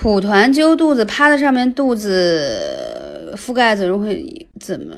[0.00, 4.96] 蒲团揪肚子，趴在上面，肚子覆盖怎么会怎么？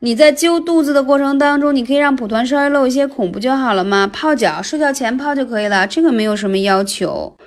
[0.00, 4.06] 你在揪肚子的过程当中，你可以让蒲团稍微露一些孔，不就好了吗？
[4.06, 7.38] 泡脚，睡觉前泡就可以了，这个没有什么要求。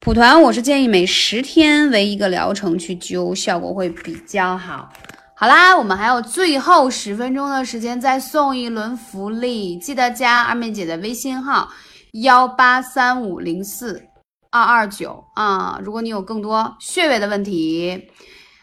[0.00, 4.90] 蒲团我是建议每十天为一个疗程去灸，效果会比较好。
[5.40, 11.66] 好啦，我们还有最后十分钟的时间，再送一轮福利，记得加二妹姐的微信号
[12.12, 14.02] 幺八三五零四
[14.50, 15.80] 二二九啊！
[15.82, 18.10] 如果你有更多穴位的问题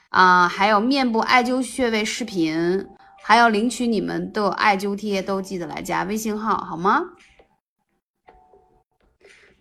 [0.09, 2.87] 啊，还有面部艾灸穴位视频，
[3.23, 7.01] 还要领取你们的艾灸贴，都记得来加微信号好吗？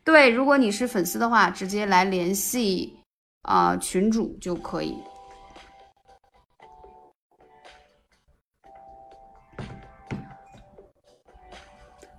[0.04, 2.92] 对，如果你是粉丝的话，直接来联系
[3.40, 4.94] 啊群主就可以。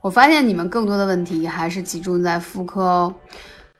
[0.08, 3.14] 我发现你们更多的问题还是集中在妇科哦，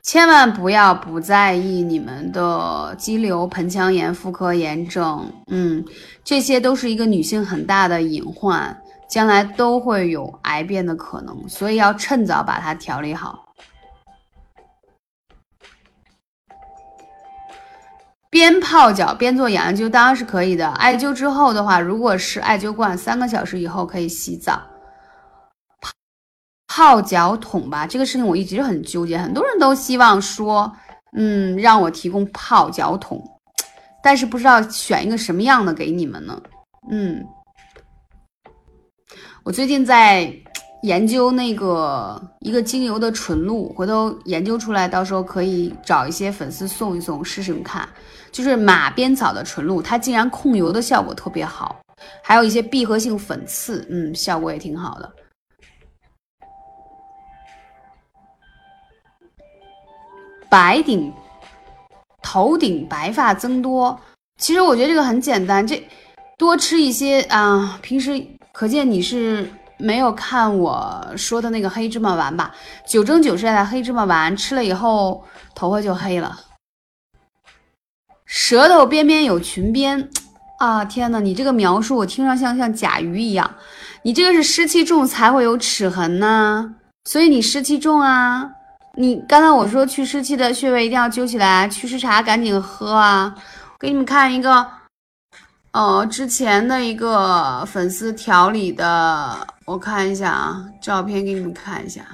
[0.02, 5.82] 千万不要不在意你们的肌瘤、盆腔炎、妇科炎症，嗯，
[6.22, 8.78] 这些都是一个女性很大的隐患，
[9.08, 13.46] 将来都会有癌变的可能，所以要趁早把它调理好。
[18.28, 24.60] 边泡脚边做养灸当然是可以的，艾灸之后的话，如果是艾灸罐，三个小时以后可以洗澡。
[26.78, 30.72] 泡脚桶吧，这个事情我一直很纠结，很多人都希望说，
[31.16, 33.20] 嗯，让我提供泡脚桶，
[34.00, 36.40] 但是不知道选一个什么样的给你们呢？
[36.88, 37.26] 嗯，
[39.42, 40.32] 我最近在
[40.84, 47.88] 研究那个一个精油的纯露，回头研究出来，到时候可以找一些粉丝送一送试试看。
[48.30, 51.74] 就是马鞭草的纯露，它竟然控油的效果特别好，
[52.22, 55.12] 还有一些闭合性粉刺，嗯，效果也挺好的。
[60.48, 61.12] 白顶，
[62.22, 63.98] 头顶白发增多。
[64.38, 65.82] 其实我觉得这个很简单，这
[66.38, 67.78] 多吃一些啊。
[67.82, 72.54] 平时可见你是没有看我说的那个黑芝麻丸吧？
[72.86, 76.40] 九蒸九晒的黑芝麻丸吃了以后，头发就黑了。
[78.24, 80.08] 舌头边边有裙边
[80.58, 80.84] 啊！
[80.84, 83.54] 天呐，你这个描述我听上像像甲鱼一样。
[84.02, 88.50] 你这个是湿气重才会有齿痕呢，所以你湿气重啊。
[89.00, 93.32] 你刚才我说祛湿气的穴位一定要揪起来，祛湿茶赶紧喝啊！
[93.78, 94.68] 给你们看一个，
[95.72, 102.04] 哦，之前的一个粉丝调理的，我看一下啊，照片给你们看一下。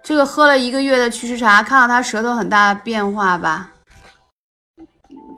[0.00, 3.72] 这个喝了一个月的祛湿茶，看到他舌头很大的变化吧？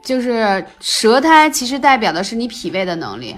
[0.04, 3.34] 就是舌苔其实代表的是你脾胃的能力。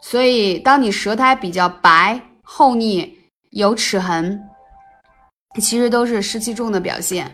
[0.00, 2.20] 所以当你舌苔比较白、
[2.52, 3.16] 厚腻、
[3.50, 4.42] 有齿痕，
[5.60, 7.32] 其实都是湿气重的表现。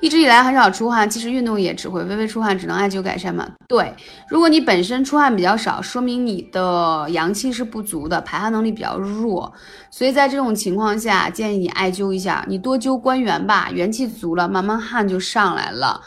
[0.00, 3.50] 一直以来很少出汗，其实运动也只会微微出汗，只能艾灸改善吗？
[3.66, 3.90] 对，
[4.28, 9.50] 如果你本身出汗比较少，说明你的阳气是不足的，排汗能力比较弱，
[9.90, 16.02] 所以在这种情况下，建议你艾灸一下，你多灸关元吧，元气足了，慢慢汗就上来了。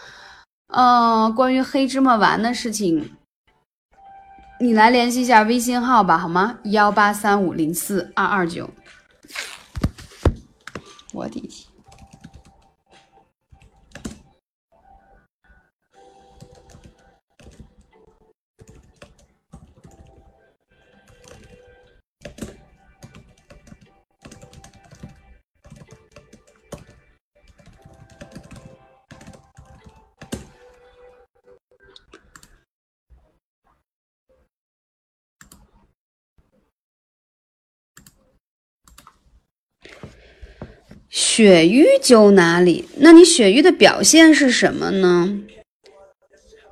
[0.68, 3.12] 嗯，关于黑芝麻丸的事情，
[4.64, 6.58] 你来联系一下微信号吧，好吗？
[6.64, 8.70] 幺八三五零四二二九。
[11.12, 11.73] 我的天！
[41.36, 42.86] 血瘀灸哪里？
[42.98, 45.40] 那你血瘀的表现是什么呢？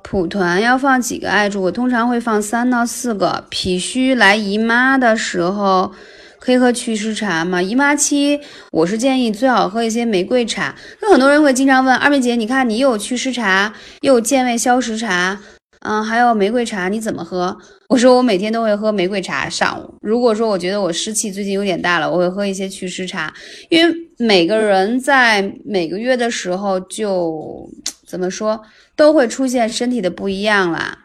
[0.04, 1.62] 蒲团要放几个艾柱？
[1.62, 3.44] 我通常会放三到四个。
[3.50, 5.90] 脾虚来姨妈的时候，
[6.38, 7.60] 可以喝祛湿茶吗？
[7.60, 8.40] 姨妈期，
[8.70, 10.76] 我是建议最好喝一些玫瑰茶。
[11.00, 15.40] 那很多人会经常问二妹姐，你看你又有祛湿茶，又有健胃消食茶。
[15.84, 17.56] 嗯，还有玫瑰茶，你怎么喝？
[17.88, 19.48] 我说我每天都会喝玫瑰茶。
[19.48, 23.34] 上午，如果说我觉得我湿气最近有点大了，我会喝一些祛湿茶。
[23.68, 27.68] 因为每个人在每个月的时候，就
[28.06, 28.62] 怎么说，
[28.94, 30.98] 都会出现身体的不一样啦。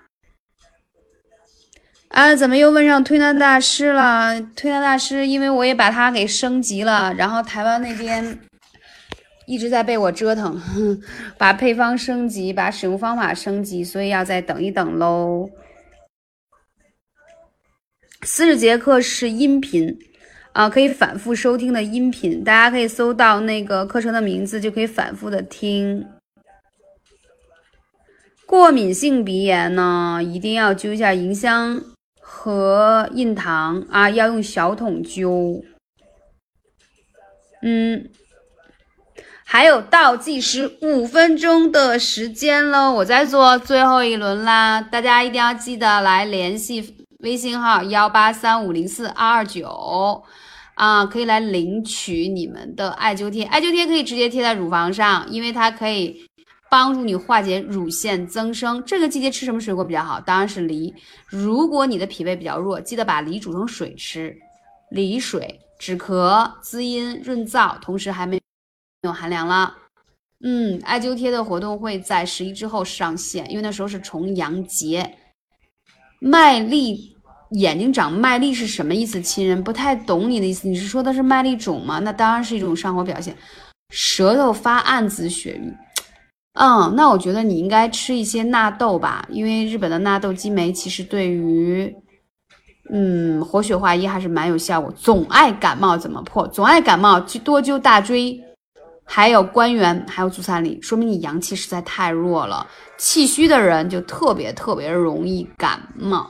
[2.09, 4.39] 啊，怎么又问上推拿大师了？
[4.55, 8.39] 推拿大师，因为我也把它给升级了，然后台湾那边。
[9.47, 10.61] 一直在被我折腾，
[11.39, 15.49] 把配方升级，把使用方法升级，所以要再等一等喽。
[18.23, 19.97] 四十节课是音频
[20.51, 26.05] 啊，可以反复收听的音频，大家可以搜到那个课程的名字，就可以反复的听。
[28.45, 31.81] 过敏性鼻炎呢，一定要灸一下迎香
[32.19, 35.63] 和印堂啊，要用小筒灸。
[37.61, 38.09] 嗯。
[39.49, 50.21] 还有倒计时五分钟的时间喽，我在做最后一轮啦，大家一定要记得来联系微信号幺八三五零四二二九
[50.75, 53.45] 啊，可以来领取你们的艾灸贴。
[53.45, 56.27] 艾灸贴可以直接贴在乳房上，因为它可以
[56.69, 58.83] 帮助你化解乳腺增生。
[58.85, 60.19] 这个季节吃什么水果比较好？
[60.19, 60.93] 当然是梨。
[61.25, 64.35] 如果你的脾胃比较弱，记得把梨煮成水吃，
[64.91, 68.37] 梨水止咳、滋阴、润燥，同时还没。
[69.03, 69.75] 有寒凉了，
[70.43, 75.17] 嗯，艾灸贴的活动会在十一之后上线，因为那时候是重阳节。
[76.19, 77.15] 麦粒
[77.51, 79.21] 眼睛长麦粒是什么意思？
[79.21, 81.99] 亲人不太懂你的意思，你是说的是麦粒肿吗？
[81.99, 83.37] 那当然是一种上火表现。
[83.91, 85.77] 舌头发暗紫血瘀，
[86.53, 91.95] 嗯，那我觉得你应该吃一些纳豆吧，因为日本的纳豆激酶其实对于，
[92.91, 94.91] 嗯，活血化瘀还是蛮有效果。
[94.91, 96.47] 总爱感冒怎么破？
[96.47, 98.43] 总爱感冒去多灸大椎。
[99.09, 102.67] 还有官员，还有足三里，说明你阳气实在太弱了。
[102.97, 106.29] 气虚的人就特别特别容易感冒。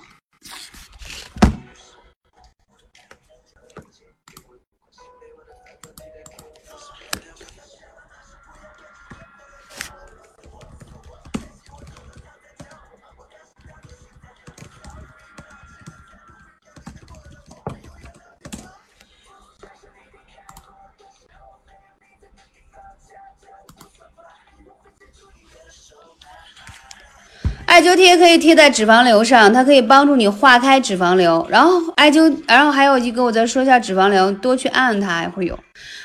[27.77, 31.45] 艾灸贴可以贴在脂肪瘤上，它可以帮助你化开脂肪瘤。
[31.47, 35.59] 然后艾灸，然后还有一个，我再说一下脂肪瘤，多去按它也会有。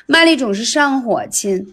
[0.05, 1.73] 麦粒肿是上火亲，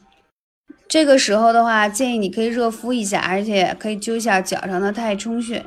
[0.88, 5.66] 这个时候的话，建议你可以热敷一下，而且可以灸一下脚上的太冲穴。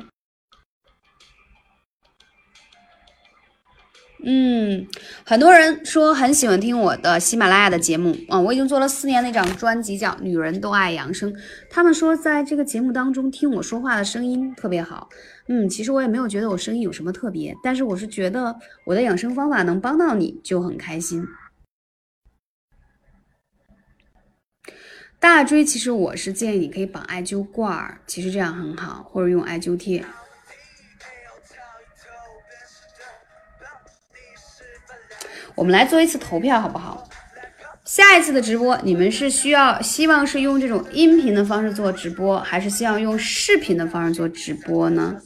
[4.25, 4.87] 嗯，
[5.25, 11.31] 很多人说很喜欢听我的喜马拉雅的节目啊，我已经做了四年那张专辑叫《女人都爱养生》，
[11.69, 15.09] 他们说在这个节目当中听我说话的声音特别好。
[15.49, 18.55] 嗯，其实我也没有觉得我声音有什么特别，但是我是觉得
[18.85, 21.21] 我的养生方法能帮到你就很开心。
[25.19, 30.03] 大椎其实我是建议你可以绑艾灸罐儿，其实这样很好，或者用艾灸贴。
[35.55, 37.07] 我们来做一次投票，好不好？
[37.85, 45.19] 下一次的直播，你们是需要希望是用这种音频的方式做直播，还是希望用视频的方式做直播呢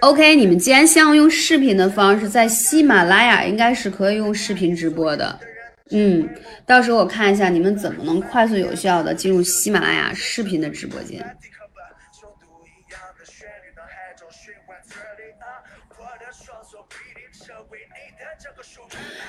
[0.00, 5.38] ？OK，你们既然希望用视频的方式，在喜马拉雅应该是可以用视频直播的。
[5.92, 6.28] 嗯，
[6.64, 11.36] 到时候我看一下你们怎么能快速有效的进入喜马拉雅视频的直播间。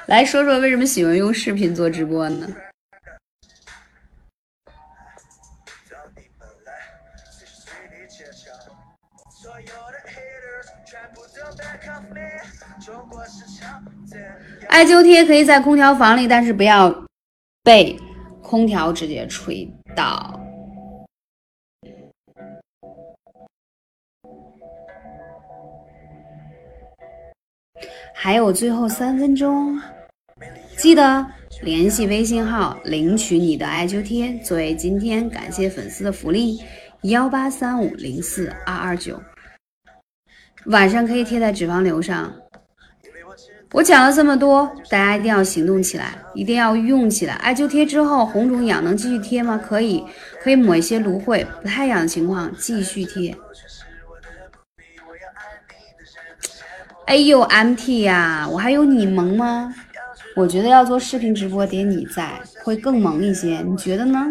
[0.07, 2.47] 来说说为什么喜欢用视频做直播呢？
[14.71, 16.89] 艾灸贴可以在空调房里，但是不要
[17.61, 17.95] 被
[18.41, 20.39] 空调直接吹到。
[28.15, 29.77] 还有最后三分钟，
[30.77, 31.27] 记得
[31.61, 36.57] 联系微信号领取你的艾灸贴，作为今天感谢粉丝的福利，
[37.01, 39.21] 幺八三五零四二二九，
[40.67, 42.40] 晚上可以贴在脂肪瘤上。
[43.73, 47.35] 我讲了这么多，大家一定要行动起来，一定要用起来。
[47.35, 49.57] 艾灸贴之后红肿痒能继续贴吗？
[49.57, 50.03] 可以，
[50.43, 53.33] 可以抹一些芦荟，不太痒的情况继续贴。
[57.07, 59.73] 哎呦，MT 呀，我还有你萌吗？
[60.35, 64.27] 我觉得要做视频直播点你在会更萌一些，你觉得呢？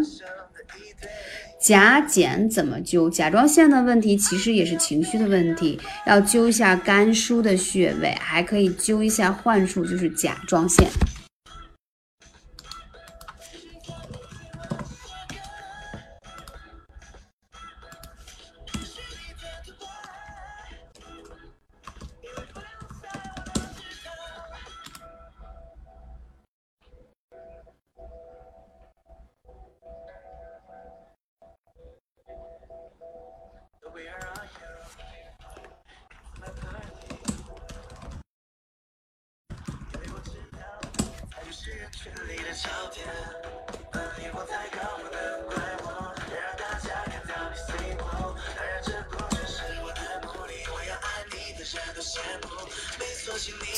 [1.71, 3.09] 甲减怎么灸？
[3.09, 10.89] 甲状腺的问题其实也是情绪的问题，要灸一下肝腧的穴位，还可以灸一下患处，就是甲状腺。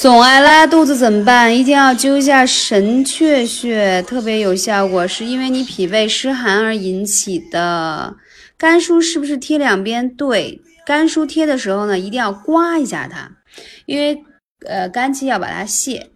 [0.03, 1.57] 总爱拉肚子怎么办？
[1.57, 8.16] 一定要灸一下神阙穴，特别有效果，是因为你脾胃湿寒而引起的。
[8.59, 10.12] 肝舒是不是贴两边？
[10.12, 13.31] 对，肝舒贴的时候呢，一定要刮一下它，
[13.87, 14.19] 因为
[14.66, 16.09] 呃肝气要把它泄。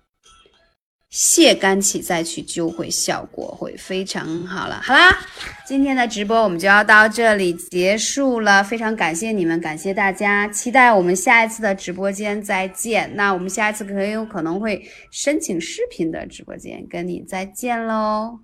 [1.17, 4.83] 泄肝气再去灸会效果会非常好了。
[4.85, 5.19] 好啦，
[5.67, 13.11] 今天的直播我们就要到这里结束了，非常感谢你们，感谢大家，期待我们下一次的直播间再见。
[13.17, 18.41] 那我们下一次很有可能会申请视频的直播间跟你再见喽。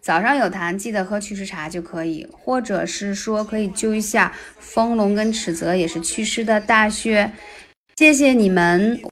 [0.00, 7.32] 早上有痰记得喝祛湿茶就可以，或者是说可以灸一下丰隆跟尺泽，也是祛湿的大穴。
[7.96, 9.11] 谢谢你们。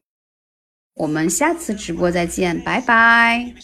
[1.01, 3.55] 我们下次直播再见，拜拜。